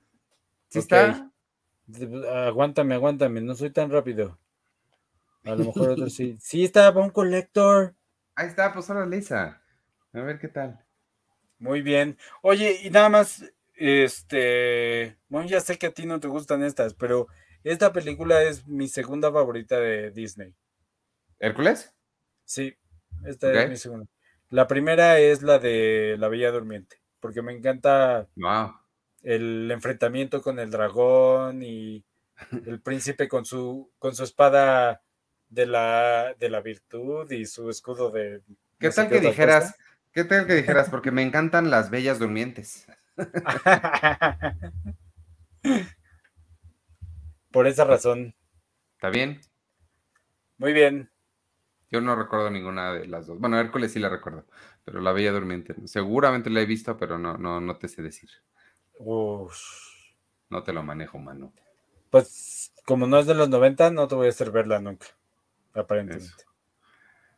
[0.69, 1.29] ¿Sí está?
[2.47, 4.39] Aguántame, aguántame, no soy tan rápido.
[5.43, 6.37] A lo mejor otro sí.
[6.41, 7.95] Sí, está un Collector.
[8.35, 9.61] Ahí está, pues ahora Lisa.
[10.13, 10.79] A ver qué tal.
[11.57, 12.17] Muy bien.
[12.41, 13.43] Oye, y nada más,
[13.79, 17.27] este, bueno, ya sé que a ti no te gustan estas, pero
[17.63, 20.53] esta película es mi segunda favorita de Disney.
[21.39, 21.93] ¿Hércules?
[22.43, 22.75] Sí,
[23.25, 24.05] esta es mi segunda.
[24.49, 28.27] La primera es la de La Bella Durmiente, porque me encanta
[29.23, 32.03] el enfrentamiento con el dragón y
[32.65, 35.01] el príncipe con su, con su espada
[35.47, 38.41] de la, de la virtud y su escudo de
[38.79, 39.75] ¿Qué tal que dijeras,
[40.13, 42.87] qué tal que dijeras, porque me encantan las bellas durmientes?
[47.51, 48.33] Por esa razón.
[48.95, 49.41] ¿Está bien?
[50.57, 51.09] Muy bien.
[51.91, 53.39] Yo no recuerdo ninguna de las dos.
[53.39, 54.45] Bueno, Hércules sí la recuerdo,
[54.85, 55.75] pero la Bella Durmiente.
[55.85, 58.29] Seguramente la he visto, pero no, no, no te sé decir.
[60.49, 61.53] No te lo manejo, mano.
[62.09, 65.07] Pues como no es de los 90, no te voy a hacer verla nunca,
[65.73, 66.43] aparentemente.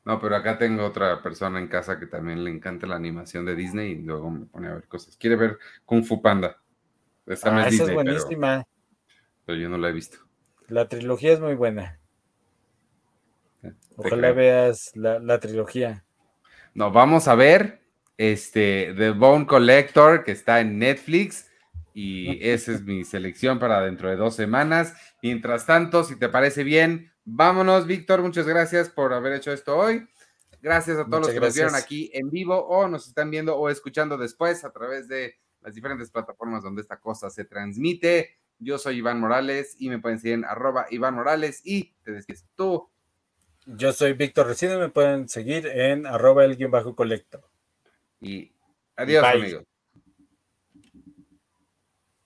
[0.03, 3.55] No, pero acá tengo otra persona en casa que también le encanta la animación de
[3.55, 5.15] Disney y luego me pone a ver cosas.
[5.15, 6.57] Quiere ver Kung Fu Panda.
[7.27, 8.65] Esa, ah, es, esa es buenísima.
[9.45, 10.17] pero yo no la he visto.
[10.67, 11.99] La trilogía es muy buena.
[13.95, 16.03] Ojalá veas la, trilogía.
[16.73, 17.81] No, vamos a ver
[18.17, 21.49] este The Bone Collector que está en Netflix
[21.93, 24.95] y esa es mi selección para dentro de dos semanas.
[25.21, 28.21] Mientras tanto, si te parece bien, vámonos, Víctor.
[28.21, 30.07] Muchas gracias por haber hecho esto hoy.
[30.61, 33.69] Gracias a todos los que nos vieron aquí en vivo o nos están viendo o
[33.69, 38.37] escuchando después a través de las diferentes plataformas donde esta cosa se transmite.
[38.59, 42.45] Yo soy Iván Morales y me pueden seguir en arroba Iván Morales y te despides
[42.55, 42.89] tú.
[43.65, 47.41] Yo soy Víctor Recido, me pueden seguir en arroba el guion bajo colecto.
[48.19, 48.51] Y
[48.95, 49.63] adiós, amigos.